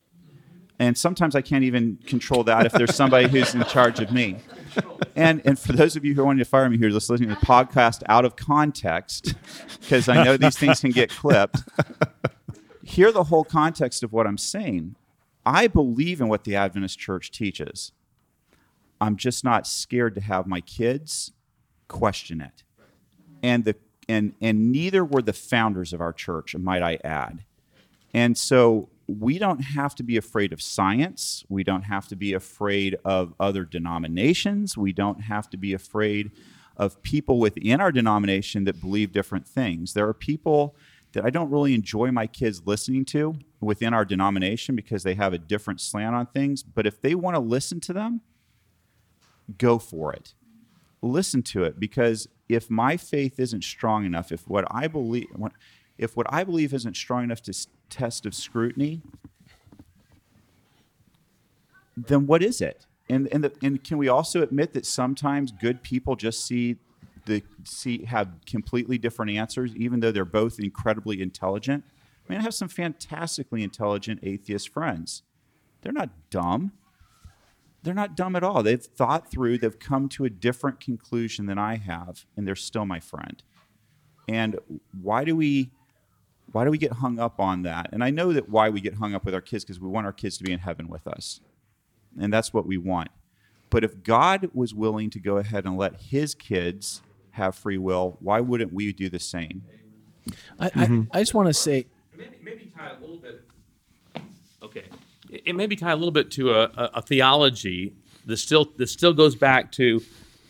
[0.79, 4.37] And sometimes I can't even control that if there's somebody who's in charge of me.
[5.15, 7.29] And and for those of you who are wanting to fire me here, just listening
[7.29, 9.33] to the podcast out of context,
[9.81, 11.63] because I know these things can get clipped.
[12.83, 14.95] Hear the whole context of what I'm saying.
[15.45, 17.91] I believe in what the Adventist Church teaches.
[19.01, 21.31] I'm just not scared to have my kids
[21.87, 22.63] question it
[23.43, 23.75] and the
[24.07, 27.43] and and neither were the founders of our church might i add.
[28.13, 31.45] And so we don't have to be afraid of science.
[31.47, 34.77] We don't have to be afraid of other denominations.
[34.77, 36.31] We don't have to be afraid
[36.75, 39.93] of people within our denomination that believe different things.
[39.93, 40.75] There are people
[41.13, 45.33] that i don't really enjoy my kids listening to within our denomination because they have
[45.33, 48.21] a different slant on things but if they want to listen to them
[49.57, 50.33] go for it
[51.01, 55.27] listen to it because if my faith isn't strong enough, if what I believe,
[55.97, 59.01] if what I believe isn't strong enough to test of scrutiny,
[61.95, 62.85] then what is it?
[63.09, 66.77] And and the, and can we also admit that sometimes good people just see
[67.25, 71.83] the see have completely different answers, even though they're both incredibly intelligent?
[72.27, 75.23] I mean, I have some fantastically intelligent atheist friends.
[75.81, 76.73] They're not dumb
[77.83, 78.63] they're not dumb at all.
[78.63, 82.85] They've thought through, they've come to a different conclusion than I have, and they're still
[82.85, 83.41] my friend.
[84.27, 84.59] And
[85.01, 85.71] why do we
[86.51, 87.89] why do we get hung up on that?
[87.91, 90.05] And I know that why we get hung up with our kids because we want
[90.05, 91.41] our kids to be in heaven with us.
[92.19, 93.09] And that's what we want.
[93.69, 97.01] But if God was willing to go ahead and let his kids
[97.31, 99.63] have free will, why wouldn't we do the same?
[100.59, 101.01] I, I, mm-hmm.
[101.11, 103.43] I just want to say, maybe, maybe tie a little bit.
[104.63, 104.85] Okay,
[105.29, 107.93] it, may be tied a little bit to a, a, a theology
[108.25, 110.01] that still that still goes back to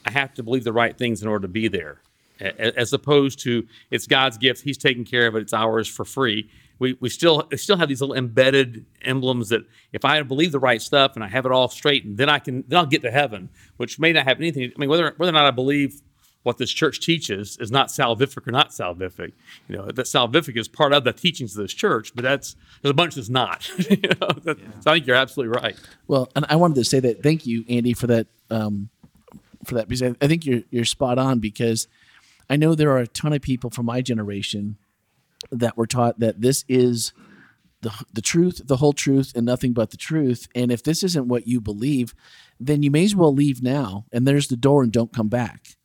[0.05, 2.01] I have to believe the right things in order to be there,
[2.39, 6.49] as opposed to it's God's gift, He's taking care of it, it's ours for free.
[6.79, 9.61] We, we still we still have these little embedded emblems that
[9.91, 12.63] if I believe the right stuff and I have it all straightened, then I can
[12.67, 14.71] then I'll get to heaven, which may not have anything.
[14.75, 16.01] I mean, whether whether or not I believe
[16.47, 19.33] what this church teaches is not salvific or not salvific.
[19.67, 22.91] You know, that salvific is part of the teachings of this church, but that's there's
[22.91, 23.69] a bunch that's not.
[23.89, 25.75] you know, that, So I think you're absolutely right.
[26.07, 28.87] well, and I wanted to say that thank you, Andy, for that, um,
[29.65, 31.89] for that, because I, I think you're, you're spot on because
[32.49, 34.77] I know there are a ton of people from my generation
[35.51, 37.11] that were taught that this is
[37.81, 40.47] the, the truth, the whole truth, and nothing but the truth.
[40.55, 42.15] And if this isn't what you believe,
[42.57, 45.76] then you may as well leave now and there's the door and don't come back.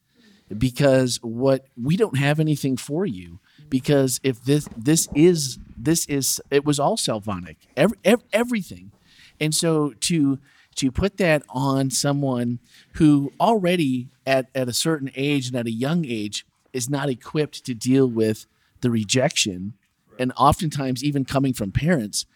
[0.59, 3.41] Because what we don't have anything for you.
[3.69, 8.93] Because if this this is this is it was all Salvific, every, ev- everything,
[9.41, 10.39] and so to
[10.77, 12.59] to put that on someone
[12.95, 17.65] who already at, at a certain age and at a young age is not equipped
[17.65, 18.47] to deal with
[18.81, 19.75] the rejection
[20.19, 22.27] and oftentimes even coming from parents.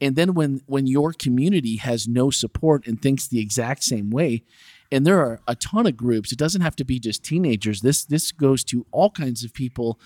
[0.00, 4.42] And then when when your community has no support and thinks the exact same way
[4.90, 6.32] and there are a ton of groups.
[6.32, 7.80] It doesn't have to be just teenagers.
[7.80, 9.98] This this goes to all kinds of people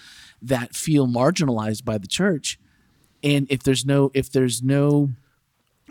[0.43, 2.59] that feel marginalized by the church.
[3.23, 5.11] And if there's no if there's no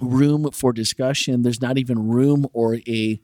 [0.02, 3.22] room for discussion there's not even room or a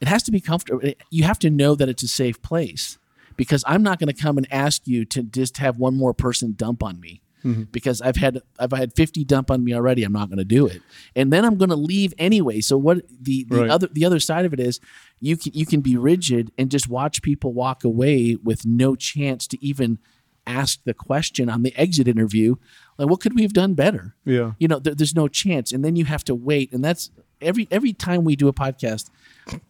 [0.00, 0.82] it has to be comfortable.
[1.10, 2.98] You have to know that it's a safe place
[3.36, 6.54] because i'm not going to come and ask you to just have one more person
[6.56, 7.62] dump on me Mm-hmm.
[7.72, 10.04] because i've had i've had 50 dump on me already.
[10.04, 10.80] I'm not going to do it.
[11.16, 12.60] And then i'm going to leave anyway.
[12.60, 13.70] So what the, the Right.
[13.70, 14.78] other the other side of it is
[15.20, 19.46] you can you can be rigid and just watch people walk away with no chance
[19.48, 19.98] to even
[20.46, 22.56] ask the question on the exit interview
[22.98, 24.14] like what could we have done better?
[24.24, 24.52] Yeah.
[24.58, 25.72] you know there, there's no chance.
[25.72, 26.72] And then you have to wait.
[26.72, 29.10] And that's every every time we do a podcast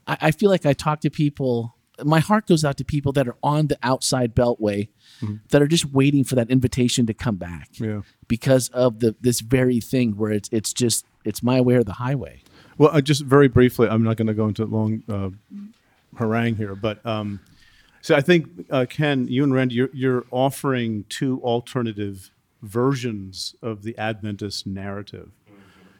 [0.06, 1.74] I, I feel like i talk to people
[2.04, 4.88] my heart goes out to people that are on the outside beltway
[5.50, 8.02] that are just waiting for that invitation to come back Yeah.
[8.28, 11.94] because of the this very thing where it's it's just it's my way or the
[11.94, 12.42] highway
[12.78, 15.30] Well, uh, just very briefly, I'm not going to go into a long uh,
[16.16, 17.40] harangue here, but um,
[18.00, 22.30] so I think uh, Ken, you and Randy, you're, you're offering two alternative
[22.62, 25.30] versions of the Adventist narrative.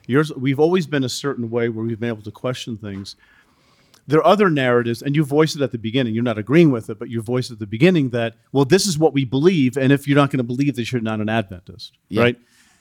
[0.07, 3.15] Yours, we've always been a certain way where we've been able to question things.
[4.07, 6.15] There are other narratives, and you voice it at the beginning.
[6.15, 8.99] You're not agreeing with it, but you voiced at the beginning that, well, this is
[8.99, 11.97] what we believe, and if you're not going to believe this, you're not an Adventist,
[12.13, 12.37] right?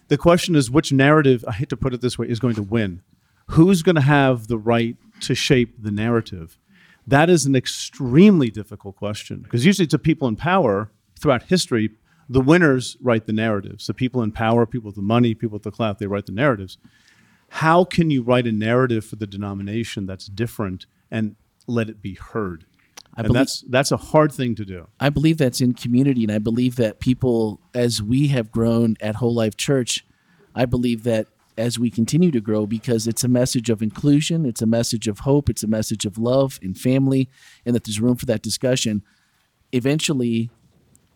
[0.07, 2.63] The question is, which narrative, I hate to put it this way, is going to
[2.63, 3.01] win?
[3.47, 6.57] Who's going to have the right to shape the narrative?
[7.07, 11.91] That is an extremely difficult question because usually to people in power throughout history,
[12.29, 13.87] the winners write the narratives.
[13.87, 16.31] The people in power, people with the money, people with the clout, they write the
[16.31, 16.77] narratives.
[17.55, 21.35] How can you write a narrative for the denomination that's different and
[21.67, 22.65] let it be heard?
[23.17, 24.87] and believe- that's that's a hard thing to do.
[24.99, 29.15] I believe that's in community, and I believe that people, as we have grown at
[29.15, 30.05] Whole Life Church,
[30.55, 31.27] I believe that
[31.57, 35.19] as we continue to grow, because it's a message of inclusion, it's a message of
[35.19, 37.29] hope, it's a message of love and family,
[37.65, 39.03] and that there's room for that discussion.
[39.73, 40.49] Eventually,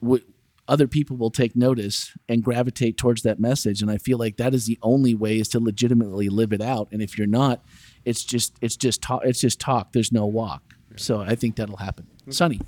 [0.02, 0.24] w-
[0.68, 4.54] other people will take notice and gravitate towards that message, and I feel like that
[4.54, 6.88] is the only way is to legitimately live it out.
[6.92, 7.64] And if you're not,
[8.04, 9.22] it's just it's just talk.
[9.26, 9.92] It's just talk.
[9.92, 10.62] There's no walk.
[10.98, 12.08] So I think that'll happen.
[12.30, 12.60] Sonny,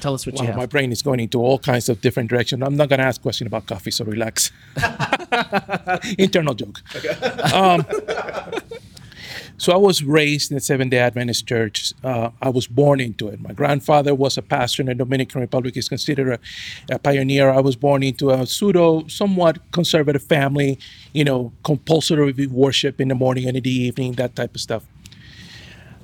[0.00, 0.56] tell us what you have.
[0.56, 2.62] my brain is going into all kinds of different directions.
[2.62, 4.52] I'm not going to ask question about coffee, so relax.
[6.18, 6.82] Internal joke.
[7.52, 7.84] Um,
[9.58, 11.92] so I was raised in the Seventh Day Adventist Church.
[12.02, 13.40] Uh, I was born into it.
[13.40, 15.74] My grandfather was a pastor in the Dominican Republic.
[15.74, 16.40] He's considered
[16.90, 17.50] a, a pioneer.
[17.50, 20.78] I was born into a pseudo, somewhat conservative family.
[21.12, 24.84] You know, compulsory worship in the morning and in the evening, that type of stuff.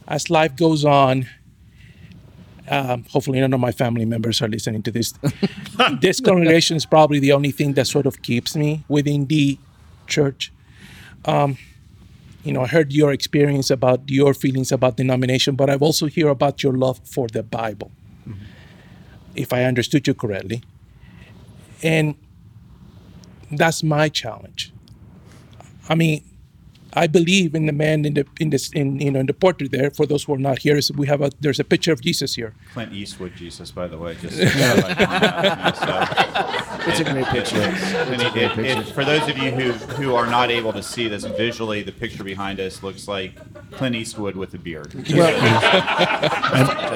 [0.07, 1.29] As life goes on,
[2.71, 5.15] um, hopefully none of my family members are listening to this.
[6.01, 9.59] this congregation is probably the only thing that sort of keeps me within the
[10.07, 10.53] church.
[11.25, 11.57] Um,
[12.45, 16.29] you know, I heard your experience about your feelings about denomination, but I've also heard
[16.29, 17.91] about your love for the Bible,
[18.27, 18.45] mm-hmm.
[19.35, 20.63] if I understood you correctly.
[21.83, 22.15] And
[23.51, 24.73] that's my challenge.
[25.89, 26.25] I mean,
[26.95, 29.71] I believe in the man in the in this in you know in the portrait
[29.71, 29.91] there.
[29.91, 32.35] For those who are not here, is we have a there's a picture of Jesus
[32.35, 32.55] here.
[32.73, 34.17] Clint Eastwood Jesus, by the way.
[34.21, 34.39] Just
[36.89, 37.61] It's a great picture.
[37.61, 41.07] And it- it- it- for those of you who, who are not able to see
[41.09, 43.33] this visually, the picture behind us looks like
[43.73, 44.93] Clint Eastwood with a beard.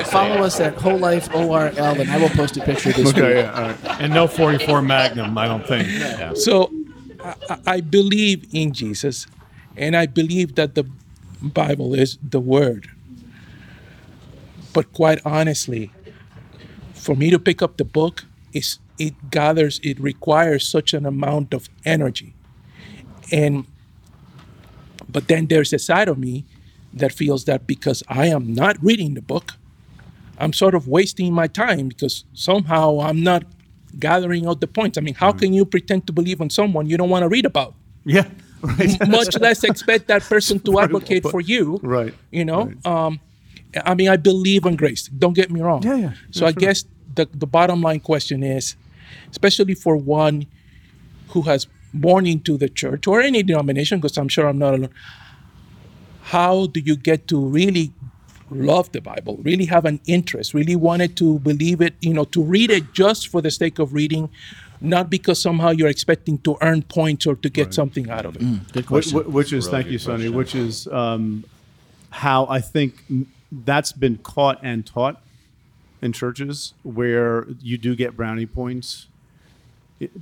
[0.06, 3.36] Follow us at Whole Life ORL, and I will post a picture this Okay, week.
[3.44, 4.00] yeah, all right.
[4.00, 5.88] And no 44 Magnum, I don't think.
[6.38, 6.70] So
[7.22, 9.26] I, I- I believe in Jesus,
[9.76, 10.84] and I believe that the
[11.42, 12.90] Bible is the Word.
[14.72, 15.90] But quite honestly,
[16.94, 21.52] for me to pick up the book, is it gathers, it requires such an amount
[21.52, 22.34] of energy.
[23.30, 23.66] And
[25.08, 26.44] but then there's a side of me
[26.94, 29.52] that feels that because I am not reading the book,
[30.38, 33.44] I'm sort of wasting my time because somehow I'm not
[33.98, 34.96] gathering out the points.
[34.96, 35.38] I mean, how mm-hmm.
[35.38, 37.74] can you pretend to believe in someone you don't want to read about?
[38.04, 38.28] Yeah,
[38.62, 39.08] right.
[39.08, 41.80] Much less expect that person to advocate for you.
[41.82, 43.20] Right, You know, um,
[43.84, 45.08] I mean, I believe in grace.
[45.08, 45.82] Don't get me wrong.
[45.82, 46.84] Yeah, yeah, So I guess
[47.14, 48.76] the, the bottom line question is,
[49.30, 50.46] especially for one
[51.28, 54.90] who has born into the church or any denomination, because I'm sure I'm not alone,
[56.22, 57.92] how do you get to really
[58.50, 62.42] love the Bible, really have an interest, really wanted to believe it, you know, to
[62.42, 64.28] read it just for the sake of reading,
[64.82, 68.72] not because somehow you're expecting to earn points or to get something out of it.
[68.72, 69.20] Good question.
[69.20, 70.36] wh- Which is, Really thank good you, Sonny, question.
[70.36, 71.44] which is um,
[72.10, 73.02] how I think
[73.50, 75.20] that's been caught and taught
[76.00, 79.06] in churches where you do get brownie points.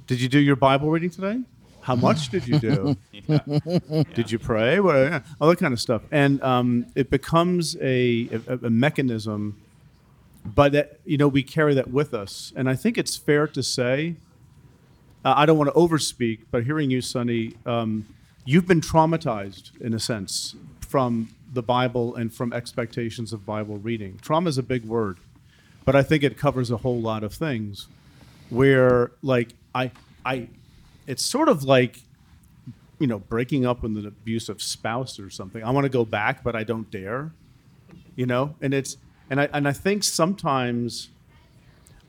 [0.07, 1.41] Did you do your Bible reading today?
[1.83, 2.97] How much did you do?
[4.15, 4.81] Did you pray?
[4.81, 6.03] Well, yeah, all that kind of stuff.
[6.11, 9.57] And um, it becomes a, a, a mechanism,
[10.45, 12.53] but that, you know, we carry that with us.
[12.55, 14.17] And I think it's fair to say,
[15.25, 18.07] uh, I don't want to overspeak, but hearing you, Sonny, um,
[18.45, 24.19] you've been traumatized in a sense from the Bible and from expectations of Bible reading.
[24.23, 25.19] Trauma is a big word,
[25.85, 27.87] but I think it covers a whole lot of things.
[28.49, 29.93] Where, like, I,
[30.25, 30.49] I,
[31.07, 32.01] it's sort of like,
[32.99, 35.63] you know, breaking up with an abusive spouse or something.
[35.63, 37.33] I want to go back, but I don't dare.
[38.17, 38.97] You know, and it's
[39.31, 41.09] and I and I think sometimes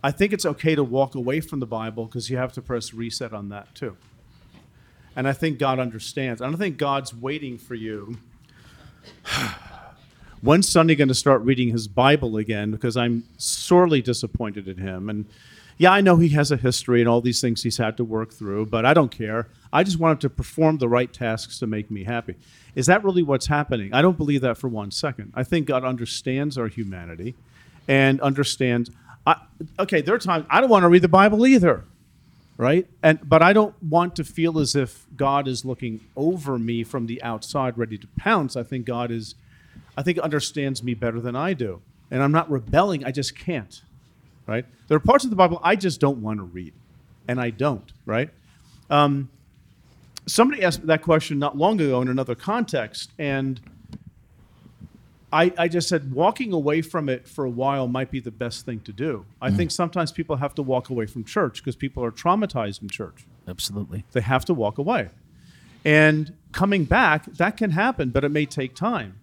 [0.03, 2.93] I think it's okay to walk away from the Bible because you have to press
[2.93, 3.97] reset on that too.
[5.15, 6.41] And I think God understands.
[6.41, 8.17] I don't think God's waiting for you.
[10.41, 12.71] When's Sonny going to start reading his Bible again?
[12.71, 15.09] Because I'm sorely disappointed in him.
[15.09, 15.25] And
[15.77, 18.33] yeah, I know he has a history and all these things he's had to work
[18.33, 19.47] through, but I don't care.
[19.71, 22.35] I just want him to perform the right tasks to make me happy.
[22.73, 23.93] Is that really what's happening?
[23.93, 25.31] I don't believe that for one second.
[25.35, 27.35] I think God understands our humanity
[27.87, 28.89] and understands.
[29.79, 31.83] Okay, there are times I don't want to read the Bible either,
[32.57, 32.87] right?
[33.03, 37.05] And but I don't want to feel as if God is looking over me from
[37.05, 38.55] the outside, ready to pounce.
[38.55, 39.35] I think God is,
[39.95, 43.05] I think understands me better than I do, and I'm not rebelling.
[43.05, 43.81] I just can't,
[44.47, 44.65] right?
[44.87, 46.73] There are parts of the Bible I just don't want to read,
[47.27, 48.29] and I don't, right?
[48.89, 49.29] Um,
[50.25, 53.59] somebody asked that question not long ago in another context, and
[55.33, 58.65] I, I just said walking away from it for a while might be the best
[58.65, 59.25] thing to do.
[59.41, 59.57] I mm.
[59.57, 63.25] think sometimes people have to walk away from church because people are traumatized in church.
[63.47, 64.03] Absolutely.
[64.11, 65.09] They have to walk away.
[65.85, 69.19] And coming back, that can happen, but it may take time.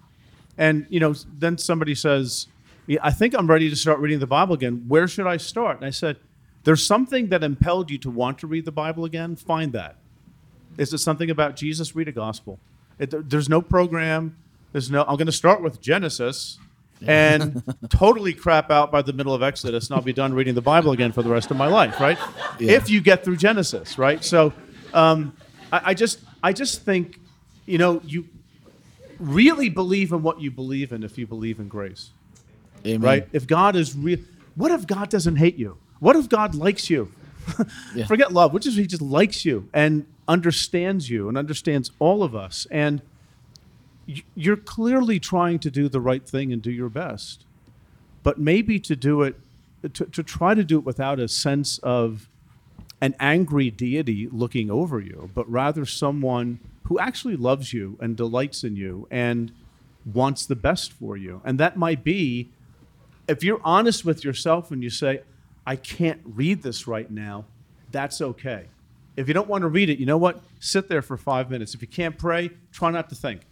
[0.57, 2.49] And you know, then somebody says,
[2.89, 4.87] yeah, I think I'm ready to start reading the Bible again.
[4.89, 5.77] Where should I start?
[5.77, 6.17] And I said,
[6.65, 9.37] There's something that impelled you to want to read the Bible again.
[9.37, 9.97] Find that.
[10.79, 11.95] Is it something about Jesus?
[11.95, 12.59] Read a gospel.
[12.99, 14.37] It, there's no program.
[14.73, 15.03] There's no.
[15.03, 16.59] I'm going to start with Genesis
[17.07, 20.63] and totally crap out by the middle of Exodus, and I'll be done reading the
[20.63, 22.01] Bible again for the rest of my life.
[22.01, 22.19] Right?
[22.59, 24.23] If you get through Genesis, right?
[24.25, 24.53] So,
[24.93, 25.35] um,
[25.73, 27.19] I, I just, I just think,
[27.67, 28.27] you know, you
[29.19, 32.11] really believe in what you believe in if you believe in grace
[32.87, 33.01] Amen.
[33.01, 33.29] right?
[33.33, 34.19] If God is real,
[34.55, 35.79] what if God doesn't hate you?
[36.01, 37.13] What if God likes you?
[37.95, 38.05] Yeah.
[38.05, 38.53] Forget love.
[38.53, 42.67] Which is He just likes you and understands you and understands all of us.
[42.71, 43.01] And
[44.35, 47.45] you're clearly trying to do the right thing and do your best,
[48.23, 49.37] but maybe to do it,
[49.95, 52.29] to, to try to do it without a sense of
[53.01, 58.65] an angry deity looking over you, but rather someone who actually loves you and delights
[58.65, 59.53] in you and
[60.05, 61.41] wants the best for you.
[61.45, 62.49] And that might be
[63.29, 65.21] if you're honest with yourself and you say,
[65.67, 67.45] I can't read this right now,
[67.93, 68.65] that's okay.
[69.17, 70.43] If you don't want to read it, you know what?
[70.61, 71.75] Sit there for five minutes.
[71.75, 73.43] If you can't pray, try not to think.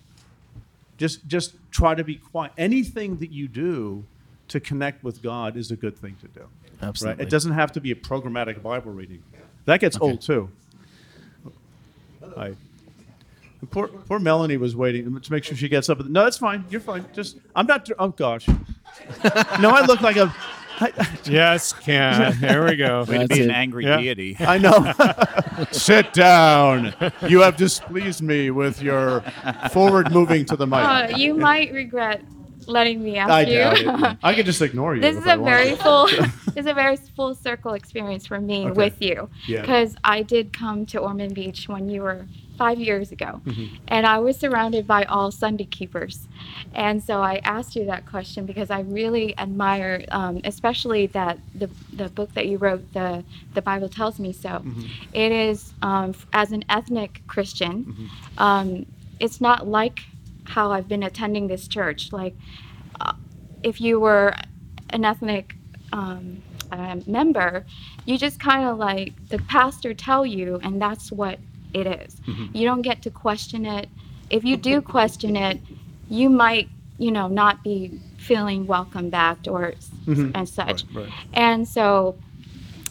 [0.97, 2.53] Just, just try to be quiet.
[2.57, 4.05] Anything that you do
[4.49, 6.47] to connect with God is a good thing to do.
[6.83, 7.19] Absolutely.
[7.19, 7.27] Right?
[7.27, 9.23] It doesn't have to be a programmatic Bible reading.
[9.65, 10.51] That gets old too.
[12.37, 12.55] I,
[13.71, 16.05] Poor, poor Melanie was waiting to make sure she gets up.
[16.05, 16.65] No, that's fine.
[16.71, 17.07] You're fine.
[17.13, 17.89] Just I'm not.
[17.99, 18.47] Oh gosh.
[19.61, 20.35] no, I look like a.
[20.79, 20.93] I,
[21.25, 22.37] Yes, Ken.
[22.41, 23.01] There we go.
[23.01, 23.97] Way to That's be an angry Yeah.
[23.99, 24.37] deity.
[24.41, 24.93] I know.
[25.73, 26.95] Sit down.
[27.29, 29.23] You have displeased me with your
[29.71, 30.81] forward moving to the mic.
[30.85, 32.23] Uh, you might regret
[32.67, 33.59] letting me ask I you.
[33.59, 33.79] doubt
[34.13, 34.19] it.
[34.25, 35.01] I could just ignore you.
[35.01, 35.51] this if is I a want.
[35.55, 39.61] very full this is a very full circle experience for me with you Yeah.
[39.61, 43.41] because i did come to ormond beach when you were five years ago.
[43.47, 43.77] Mm-hmm.
[43.89, 46.29] and i was surrounded by all sunday keepers.
[46.75, 51.69] And so i asked you that question because i really admire um, especially that the,
[51.93, 54.49] the book that you wrote the, the bible tells me so.
[54.49, 54.83] Mm-hmm.
[55.13, 58.87] It is um, as an ethnic christian um,
[59.21, 60.01] it's not like
[60.45, 62.13] how i've been attending this church.
[62.13, 62.35] Like
[63.63, 64.35] if you were
[64.91, 65.55] an ethnic
[65.93, 67.67] um, uh, member,
[68.05, 71.39] you just kind of like the pastor tell you, and that's what
[71.81, 72.17] it is.
[72.21, 72.57] Mm-hmm.
[72.57, 73.89] You don't get to question it.
[74.31, 75.61] If you do question it,
[76.09, 76.69] you might,
[76.99, 80.31] you know, not be feeling welcome back or s- mm-hmm.
[80.35, 80.85] and such.
[81.33, 82.17] And so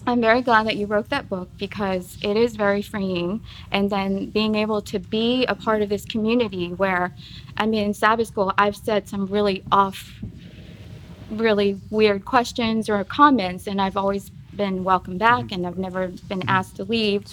[0.08, 3.42] I'm very glad that you wrote that book because it is very freeing.
[3.72, 7.14] And then being able to be a part of this community where,
[7.58, 10.14] I mean, in Sabbath school, I've said some really off,
[11.32, 15.54] really weird questions or comments, and I've always been welcomed back mm-hmm.
[15.54, 16.50] and I've never been mm-hmm.
[16.50, 17.26] asked to leave.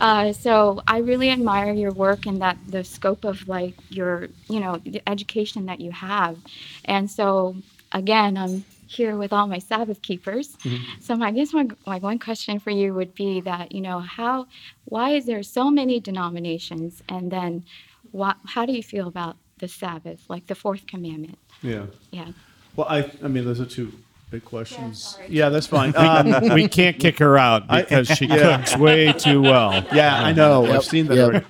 [0.00, 4.60] Uh, so I really admire your work and that the scope of like your, you
[4.60, 6.38] know, the education that you have.
[6.84, 7.56] And so
[7.92, 10.56] again, I'm here with all my Sabbath keepers.
[10.56, 11.00] Mm-hmm.
[11.00, 14.00] So my, I guess my, my one question for you would be that, you know,
[14.00, 14.46] how,
[14.84, 17.02] why is there so many denominations?
[17.08, 17.64] And then
[18.10, 21.38] what, how do you feel about the Sabbath, like the fourth commandment?
[21.62, 21.86] Yeah.
[22.10, 22.32] Yeah.
[22.76, 23.10] Well, I.
[23.22, 23.92] I mean, those are two
[24.32, 25.18] big questions.
[25.28, 25.94] Yeah, that's fine.
[26.02, 28.56] Um, we can't kick her out I- because she yeah.
[28.56, 29.86] cooks way too well.
[29.92, 30.66] Yeah, I know.
[30.66, 31.26] I've seen that yep.
[31.28, 31.46] already.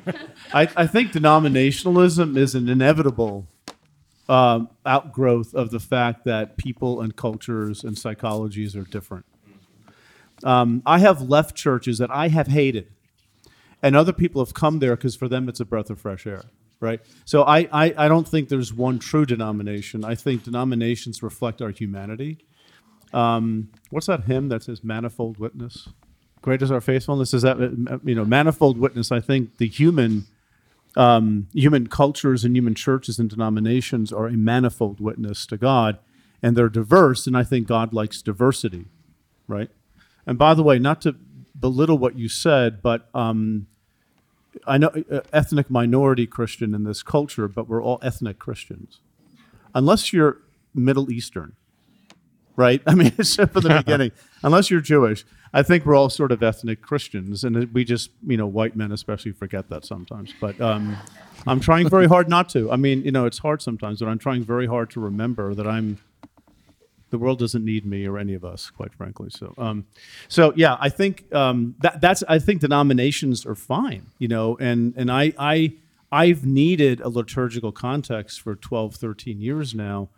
[0.52, 3.46] I, I think denominationalism is an inevitable
[4.28, 9.24] um, outgrowth of the fact that people and cultures and psychologies are different.
[10.44, 12.88] Um, I have left churches that I have hated,
[13.82, 16.42] and other people have come there because for them it's a breath of fresh air,
[16.80, 17.00] right?
[17.24, 20.04] So I, I, I don't think there's one true denomination.
[20.04, 22.38] I think denominations reflect our humanity.
[23.12, 25.88] Um, what's that hymn that says "Manifold Witness"?
[26.42, 27.32] Great is our faithfulness.
[27.32, 29.12] Is that uh, you know manifold witness?
[29.12, 30.26] I think the human
[30.96, 35.98] um, human cultures and human churches and denominations are a manifold witness to God,
[36.42, 37.26] and they're diverse.
[37.28, 38.86] And I think God likes diversity,
[39.46, 39.70] right?
[40.26, 41.14] And by the way, not to
[41.58, 43.68] belittle what you said, but um,
[44.66, 49.00] I know uh, ethnic minority Christian in this culture, but we're all ethnic Christians,
[49.74, 50.38] unless you're
[50.74, 51.54] Middle Eastern
[52.56, 52.82] right?
[52.86, 54.12] I mean, it's from the beginning.
[54.42, 55.24] Unless you're Jewish,
[55.54, 58.92] I think we're all sort of ethnic Christians, and we just, you know, white men
[58.92, 60.32] especially forget that sometimes.
[60.40, 60.96] But um,
[61.46, 62.70] I'm trying very hard not to.
[62.70, 65.66] I mean, you know, it's hard sometimes, but I'm trying very hard to remember that
[65.66, 65.98] I'm.
[67.10, 69.28] The world doesn't need me or any of us, quite frankly.
[69.28, 69.84] So, um,
[70.28, 72.22] so yeah, I think um, that that's.
[72.26, 75.74] I think denominations are fine, you know, and and I I
[76.10, 80.10] I've needed a liturgical context for 12, 13 years now.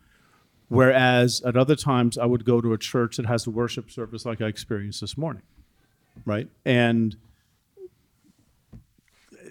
[0.69, 4.25] Whereas at other times, I would go to a church that has a worship service
[4.25, 5.43] like I experienced this morning,
[6.25, 6.49] right?
[6.65, 7.17] And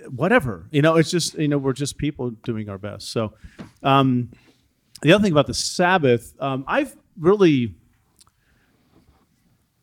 [0.10, 3.12] whatever, you know, it's just, you know, we're just people doing our best.
[3.12, 3.34] So
[3.84, 4.32] um,
[5.02, 7.76] the other thing about the Sabbath, um, I've really,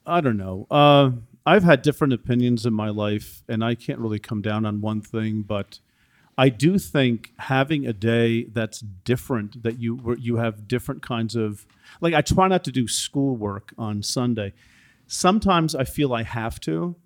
[0.07, 1.11] I don't know, uh,
[1.47, 5.01] I've had different opinions in my life, and I can't really come down on one
[5.01, 5.79] thing, but
[6.41, 11.67] I do think having a day that's different, that you you have different kinds of
[12.01, 14.55] like I try not to do schoolwork on Sunday.
[15.07, 16.97] Sometimes I feel I have to,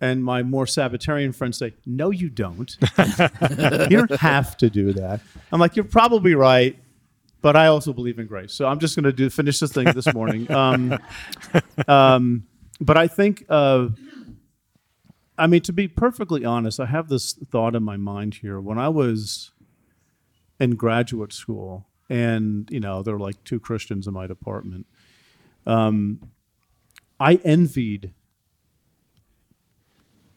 [0.00, 2.76] and my more Sabbatarian friends say, "No, you don't.
[3.90, 6.78] you don't have to do that." I'm like, "You're probably right."
[7.40, 9.86] But I also believe in grace, so I'm just going to do finish this thing
[9.86, 10.48] this morning.
[10.52, 10.96] Um,
[11.88, 12.46] um,
[12.80, 13.88] but I think uh,
[15.38, 18.60] I mean, to be perfectly honest, I have this thought in my mind here.
[18.60, 19.52] When I was
[20.58, 24.86] in graduate school, and you know, there were like two Christians in my department,
[25.66, 26.30] um,
[27.20, 28.12] I envied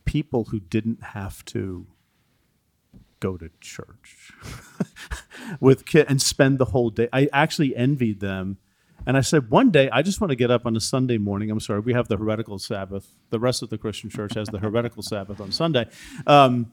[0.05, 1.87] people who didn't have to
[3.19, 4.33] go to church
[5.59, 7.07] with kid and spend the whole day.
[7.13, 8.57] I actually envied them.
[9.07, 11.49] And I said, one day, I just want to get up on a Sunday morning.
[11.49, 13.11] I'm sorry, we have the heretical Sabbath.
[13.29, 15.87] The rest of the Christian church has the heretical Sabbath on Sunday.
[16.27, 16.71] Um,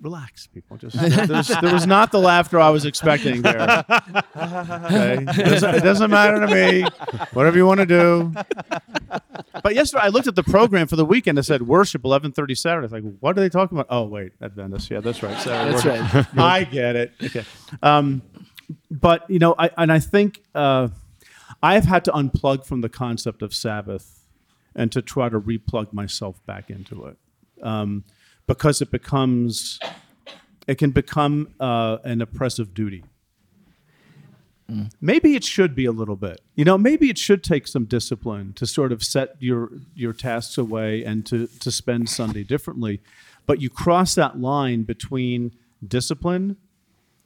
[0.00, 0.76] relax, people.
[0.76, 3.84] Just there was not the laughter I was expecting there.
[4.36, 6.84] Okay, it doesn't, it doesn't matter to me.
[7.32, 8.32] Whatever you want to do.
[9.62, 11.38] but yesterday I looked at the program for the weekend.
[11.38, 12.84] It said worship eleven thirty Saturday.
[12.84, 13.86] It's like, what are they talking about?
[13.90, 14.90] Oh wait, Adventist.
[14.90, 15.36] Yeah, that's right.
[15.38, 16.34] Saturday That's worship.
[16.34, 16.44] right.
[16.44, 17.12] I get it.
[17.22, 17.44] Okay.
[17.82, 18.22] Um,
[18.90, 20.88] but you know, I and I think uh,
[21.64, 24.28] I've had to unplug from the concept of Sabbath
[24.76, 27.16] and to try to replug myself back into it
[27.62, 28.04] um,
[28.46, 29.78] because it becomes
[30.66, 33.02] it can become uh, an oppressive duty.
[35.00, 36.42] Maybe it should be a little bit.
[36.54, 40.58] You know, maybe it should take some discipline to sort of set your your tasks
[40.58, 43.00] away and to to spend Sunday differently.
[43.46, 45.52] But you cross that line between
[45.86, 46.58] discipline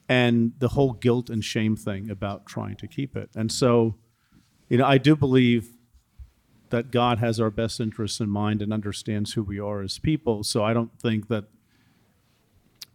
[0.09, 3.31] and the whole guilt and shame thing about trying to keep it.
[3.35, 3.97] And so,
[4.69, 5.71] you know, I do believe
[6.71, 10.45] that God has our best interests in mind and understands who we are as people.
[10.45, 11.45] So I don't think that,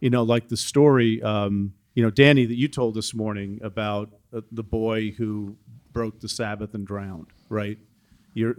[0.00, 4.10] you know, like the story, um, you know, Danny, that you told this morning about
[4.32, 5.56] uh, the boy who
[5.92, 7.78] broke the Sabbath and drowned, right?
[8.34, 8.56] You're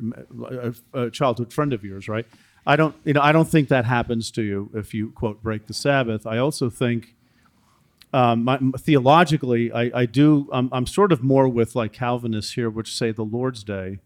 [0.50, 2.26] a, a childhood friend of yours, right?
[2.68, 5.68] I don't, you know, I don't think that happens to you if you quote break
[5.68, 6.26] the Sabbath.
[6.26, 7.16] I also think
[8.16, 10.48] um, my, theologically, I, I do.
[10.54, 14.00] I'm, I'm sort of more with like Calvinists here, which say the Lord's Day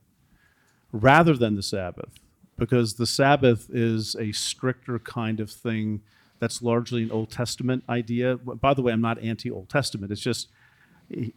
[0.92, 2.10] rather than the Sabbath,
[2.58, 6.02] because the Sabbath is a stricter kind of thing
[6.40, 8.38] that's largely an Old Testament idea.
[8.38, 10.12] By the way, I'm not anti Old Testament.
[10.12, 10.48] It's just,
[11.10, 11.34] you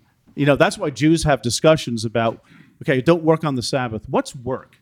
[0.47, 2.43] know, that's why Jews have discussions about,
[2.83, 4.09] okay, don't work on the Sabbath.
[4.09, 4.79] What's work?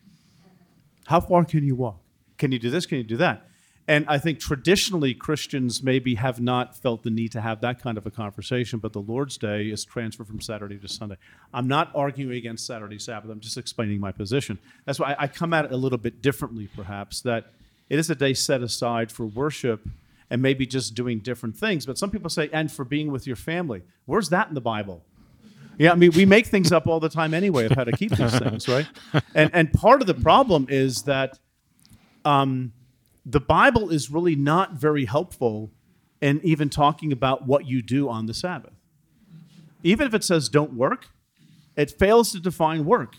[1.07, 1.99] How far can you walk?
[2.39, 2.87] Can you do this?
[2.87, 3.50] Can you do that?
[3.91, 7.99] And I think traditionally Christians maybe have not felt the need to have that kind
[7.99, 11.17] of a conversation, but the Lord's Day is transferred from Saturday to Sunday.
[11.53, 14.61] I'm not arguing against Saturday Sabbath, I'm just explaining my position.
[14.85, 17.47] That's why I, come at it a little bit differently, perhaps, that
[17.89, 19.81] it is a day set aside for worship
[20.31, 21.85] and maybe just doing different things.
[21.85, 23.83] But some people say, and for being with your family.
[24.07, 25.03] Where's that in the Bible?
[25.79, 28.13] Yeah, I mean, we make things up all the time anyway of how to keep
[28.13, 28.87] these things, right?
[29.35, 31.41] And and part of the problem is that
[32.25, 32.73] um,
[33.25, 35.71] the Bible is really not very helpful
[36.21, 38.73] in even talking about what you do on the Sabbath.
[39.83, 41.09] Even if it says don't work,
[41.77, 43.17] it fails to define work.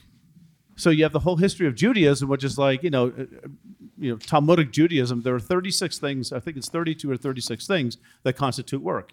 [0.75, 3.25] So you have the whole history of Judaism, which is like you know, uh,
[3.97, 5.21] you know, Talmudic Judaism.
[5.21, 6.31] There are 36 things.
[6.31, 9.11] I think it's 32 or 36 things that constitute work.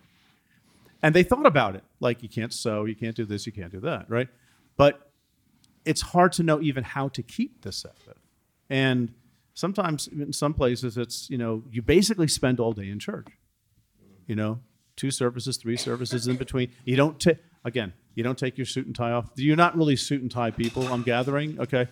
[1.02, 3.70] And they thought about it, like you can't sew, you can't do this, you can't
[3.70, 4.28] do that, right?
[4.76, 5.10] But
[5.84, 8.18] it's hard to know even how to keep the Sabbath.
[8.68, 9.14] And
[9.58, 13.26] sometimes in some places it's, you know, you basically spend all day in church.
[14.28, 14.60] You know,
[14.94, 16.70] two services, three services in between.
[16.84, 19.30] You don't take again, you don't take your suit and tie off.
[19.34, 21.88] You're not really suit and tie people, I'm gathering, okay?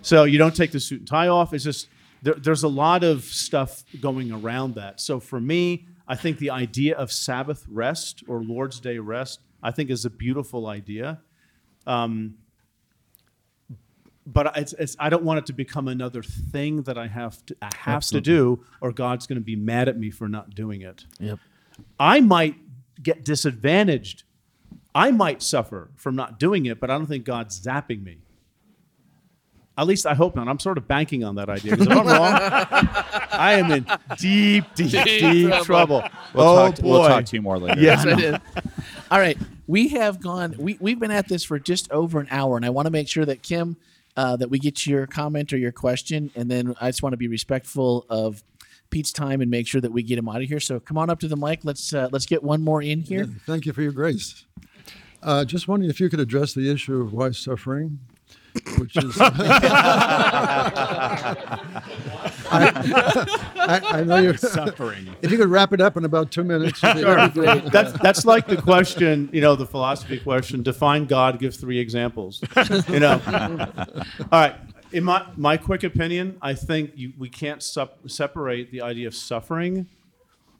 [0.00, 1.52] So you don't take the suit and tie off.
[1.52, 1.88] It's just
[2.22, 5.00] there, there's a lot of stuff going around that.
[5.00, 9.72] So for me, I think the idea of Sabbath rest or Lord's Day rest, I
[9.72, 11.20] think is a beautiful idea.
[11.84, 12.36] Um,
[14.32, 17.56] but it's, it's, I don't want it to become another thing that I have to
[17.62, 20.82] I have to do, or God's going to be mad at me for not doing
[20.82, 21.04] it.
[21.18, 21.38] Yep.
[21.98, 22.56] I might
[23.02, 24.24] get disadvantaged.
[24.94, 28.18] I might suffer from not doing it, but I don't think God's zapping me.
[29.76, 30.48] At least I hope not.
[30.48, 31.76] I'm sort of banking on that idea.
[31.76, 32.34] 'cause if I'm wrong,
[33.30, 33.86] I am in
[34.18, 36.02] deep, deep, deep, trouble.
[36.34, 36.88] We'll, oh talk to, boy.
[36.90, 37.80] we'll talk to you more later.
[37.80, 38.02] Yeah.
[38.02, 38.40] Yes, I did.
[39.10, 39.38] All right,
[39.68, 40.56] we have gone.
[40.58, 43.06] We we've been at this for just over an hour, and I want to make
[43.08, 43.76] sure that Kim,
[44.18, 47.16] uh, that we get your comment or your question, and then I just want to
[47.16, 48.42] be respectful of
[48.90, 50.58] Pete's time and make sure that we get him out of here.
[50.58, 51.60] So come on up to the mic.
[51.62, 53.26] Let's uh, let's get one more in here.
[53.46, 54.44] Thank you for your grace.
[55.22, 58.00] Uh, just wondering if you could address the issue of why suffering,
[58.78, 59.16] which is.
[62.50, 65.08] I, I know you're Suffering.
[65.22, 67.64] If you could wrap it up in about two minutes, it'd be- that'd be great.
[67.72, 70.62] That's that's like the question, you know, the philosophy question.
[70.62, 71.38] Define God.
[71.38, 72.42] Give three examples.
[72.88, 73.20] You know.
[74.32, 74.54] All right.
[74.92, 79.14] In my my quick opinion, I think you, we can't sup- separate the idea of
[79.14, 79.86] suffering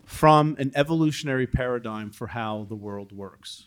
[0.05, 3.67] from an evolutionary paradigm for how the world works,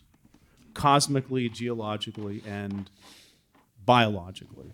[0.74, 2.90] cosmically, geologically, and
[3.84, 4.72] biologically.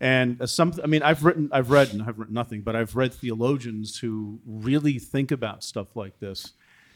[0.00, 3.14] And some, I mean, I've written, I've read, and I've written nothing, but I've read
[3.14, 6.52] theologians who really think about stuff like this.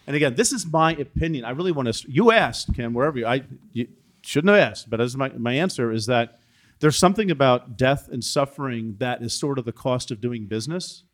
[0.06, 1.44] And again, this is my opinion.
[1.44, 2.10] I really want to.
[2.10, 3.88] You asked, Kim, wherever you, I you
[4.22, 6.40] shouldn't have asked, but as my my answer is that
[6.80, 11.04] there's something about death and suffering that is sort of the cost of doing business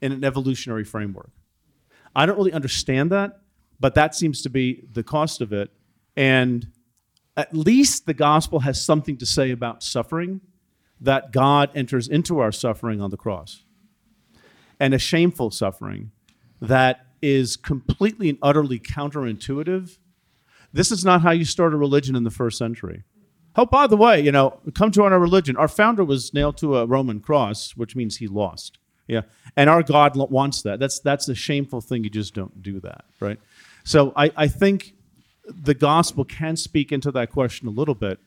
[0.00, 1.30] in an evolutionary framework.
[2.14, 3.40] I don't really understand that,
[3.78, 5.70] but that seems to be the cost of it.
[6.16, 6.68] And
[7.36, 10.40] at least the gospel has something to say about suffering
[11.00, 13.64] that God enters into our suffering on the cross
[14.78, 16.10] and a shameful suffering
[16.60, 19.98] that is completely and utterly counterintuitive.
[20.72, 23.02] This is not how you start a religion in the first century.
[23.56, 25.56] Oh, by the way, you know, come join our religion.
[25.56, 28.78] Our founder was nailed to a Roman cross, which means he lost.
[29.08, 29.22] Yeah,
[29.56, 30.78] and our God wants that.
[30.78, 32.04] That's that's a shameful thing.
[32.04, 33.40] You just don't do that, right?
[33.82, 34.94] So I, I think
[35.44, 38.20] the gospel can speak into that question a little bit.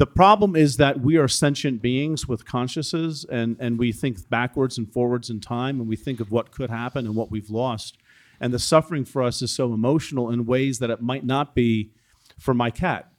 [0.00, 4.78] The problem is that we are sentient beings with consciences, and, and we think backwards
[4.78, 7.98] and forwards in time, and we think of what could happen and what we've lost.
[8.40, 11.90] And the suffering for us is so emotional in ways that it might not be
[12.38, 13.12] for my cat,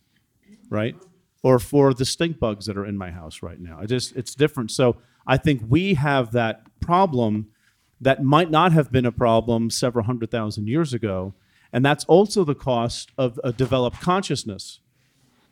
[0.72, 0.96] right?
[1.44, 3.78] Or for the stink bugs that are in my house right now.
[3.80, 4.72] I just it's different.
[4.72, 4.98] So
[5.28, 7.50] I think we have that problem
[8.00, 11.36] that might not have been a problem several hundred thousand years ago.
[11.72, 14.80] And that's also the cost of a developed consciousness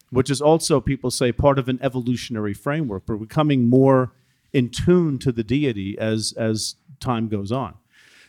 [0.09, 3.03] which is also, people say, part of an evolutionary framework.
[3.07, 4.11] We're becoming more
[4.53, 7.75] in tune to the deity as, as time goes on.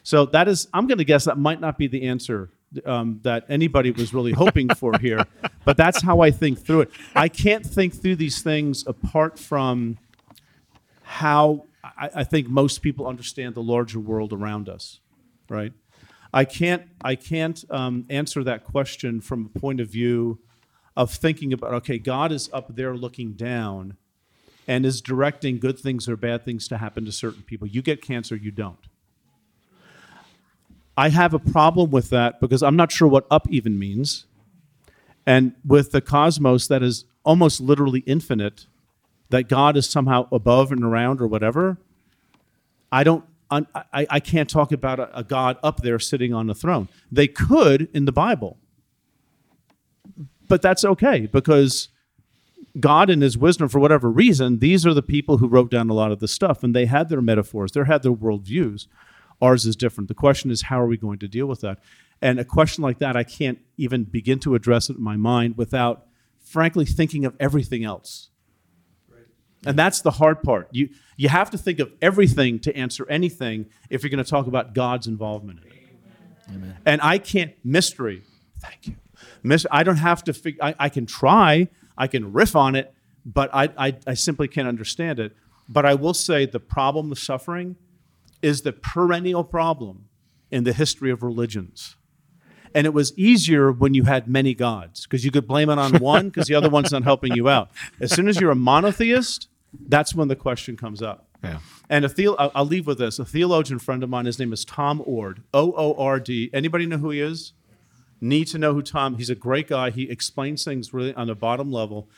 [0.02, 2.50] So that is, I'm going to guess that might not be the answer
[2.84, 5.24] um, that anybody was really hoping for here,
[5.64, 6.90] but that's how I think through it.
[7.14, 9.98] I can't think through these things apart from
[11.02, 15.00] how I, I think most people understand the larger world around us,
[15.48, 15.72] right?
[16.32, 20.38] I can't, I can't um, answer that question from a point of view
[21.00, 23.96] of thinking about okay, God is up there looking down
[24.68, 27.66] and is directing good things or bad things to happen to certain people.
[27.66, 28.86] You get cancer, you don't.
[30.98, 34.26] I have a problem with that because I'm not sure what up even means.
[35.24, 38.66] And with the cosmos that is almost literally infinite,
[39.30, 41.78] that God is somehow above and around or whatever,
[42.92, 46.54] I don't I, I can't talk about a, a God up there sitting on the
[46.54, 46.88] throne.
[47.10, 48.58] They could in the Bible
[50.50, 51.88] but that's okay because
[52.78, 55.94] God, in His wisdom, for whatever reason, these are the people who wrote down a
[55.94, 58.86] lot of the stuff, and they had their metaphors, they had their worldviews.
[59.40, 60.08] Ours is different.
[60.08, 61.78] The question is, how are we going to deal with that?
[62.20, 65.56] And a question like that, I can't even begin to address it in my mind
[65.56, 66.06] without,
[66.38, 68.28] frankly, thinking of everything else.
[69.64, 70.68] And that's the hard part.
[70.72, 74.46] You, you have to think of everything to answer anything if you're going to talk
[74.46, 75.72] about God's involvement in it.
[76.54, 76.76] Amen.
[76.84, 78.22] And I can't, mystery,
[78.58, 78.96] thank you.
[79.70, 82.94] I don't have to figure, I, I can try, I can riff on it,
[83.24, 85.36] but I, I, I simply can't understand it.
[85.68, 87.76] But I will say the problem of suffering
[88.42, 90.06] is the perennial problem
[90.50, 91.96] in the history of religions.
[92.74, 95.98] And it was easier when you had many gods because you could blame it on
[96.00, 97.70] one because the other one's not helping you out.
[98.00, 99.48] As soon as you're a monotheist,
[99.88, 101.26] that's when the question comes up.
[101.42, 101.58] Yeah.
[101.88, 103.18] And a theo- I'll leave with this.
[103.18, 106.50] A theologian friend of mine, his name is Tom Oord, O O R D.
[106.52, 107.52] Anybody know who he is?
[108.20, 109.16] Need to know who Tom.
[109.16, 109.90] He's a great guy.
[109.90, 112.08] He explains things really on the bottom level,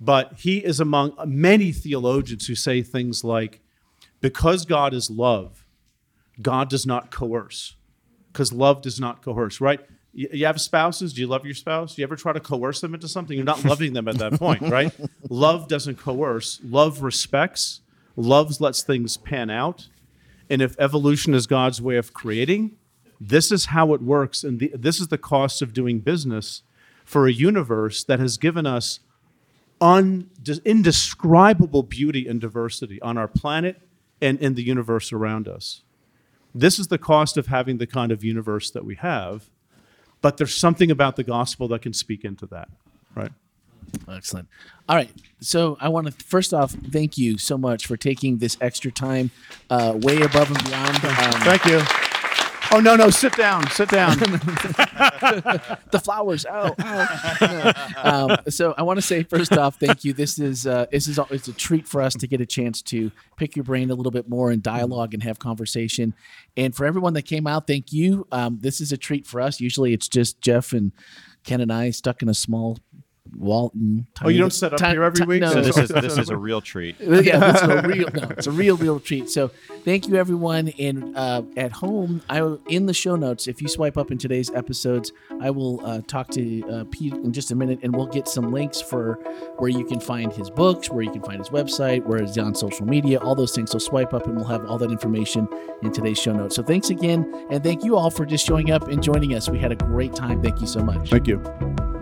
[0.00, 3.60] but he is among many theologians who say things like,
[4.20, 5.64] "Because God is love,
[6.40, 7.76] God does not coerce,
[8.32, 9.80] because love does not coerce." Right?
[10.12, 11.12] You have spouses.
[11.12, 11.94] Do you love your spouse?
[11.94, 13.36] Do you ever try to coerce them into something?
[13.36, 14.92] You're not loving them at that point, right?
[15.30, 16.60] love doesn't coerce.
[16.64, 17.82] Love respects.
[18.16, 19.86] Love lets things pan out.
[20.50, 22.77] And if evolution is God's way of creating,
[23.20, 26.62] this is how it works, and the, this is the cost of doing business
[27.04, 29.00] for a universe that has given us
[29.80, 30.30] un,
[30.64, 33.80] indescribable beauty and diversity on our planet
[34.20, 35.82] and in the universe around us.
[36.54, 39.48] This is the cost of having the kind of universe that we have,
[40.20, 42.68] but there's something about the gospel that can speak into that,
[43.14, 43.32] right?
[44.08, 44.48] Excellent.
[44.88, 45.10] All right.
[45.40, 49.30] So I want to first off thank you so much for taking this extra time,
[49.70, 51.04] uh, way above and beyond.
[51.04, 52.07] Um, thank you.
[52.70, 54.18] Oh no, no, sit down, sit down.
[54.18, 56.44] the flowers.
[56.50, 57.36] Oh, oh.
[57.40, 57.72] No.
[57.96, 60.12] Um, so I want to say first off, thank you.
[60.12, 63.10] This is uh, this is it's a treat for us to get a chance to
[63.36, 66.14] pick your brain a little bit more and dialogue and have conversation.
[66.56, 68.26] And for everyone that came out, thank you.
[68.32, 69.60] Um, this is a treat for us.
[69.60, 70.92] Usually, it's just Jeff and
[71.44, 72.78] Ken and I stuck in a small
[73.36, 74.06] Walton.
[74.22, 75.40] oh, you don't set up here every week.
[75.40, 75.52] No.
[75.52, 76.96] So this is this is a real treat.
[77.00, 78.08] yeah, this is a real.
[78.12, 79.30] No, it's a real, real treat.
[79.30, 79.48] So
[79.84, 80.68] thank you, everyone.
[80.78, 83.46] And uh, at home, I will, in the show notes.
[83.48, 87.32] If you swipe up in today's episodes, I will uh, talk to uh, Pete in
[87.32, 89.14] just a minute, and we'll get some links for
[89.58, 92.54] where you can find his books, where you can find his website, where he's on
[92.54, 93.70] social media, all those things.
[93.70, 95.48] So swipe up, and we'll have all that information
[95.82, 96.56] in today's show notes.
[96.56, 99.48] So thanks again, and thank you all for just showing up and joining us.
[99.48, 100.42] We had a great time.
[100.42, 101.10] Thank you so much.
[101.10, 101.97] Thank you.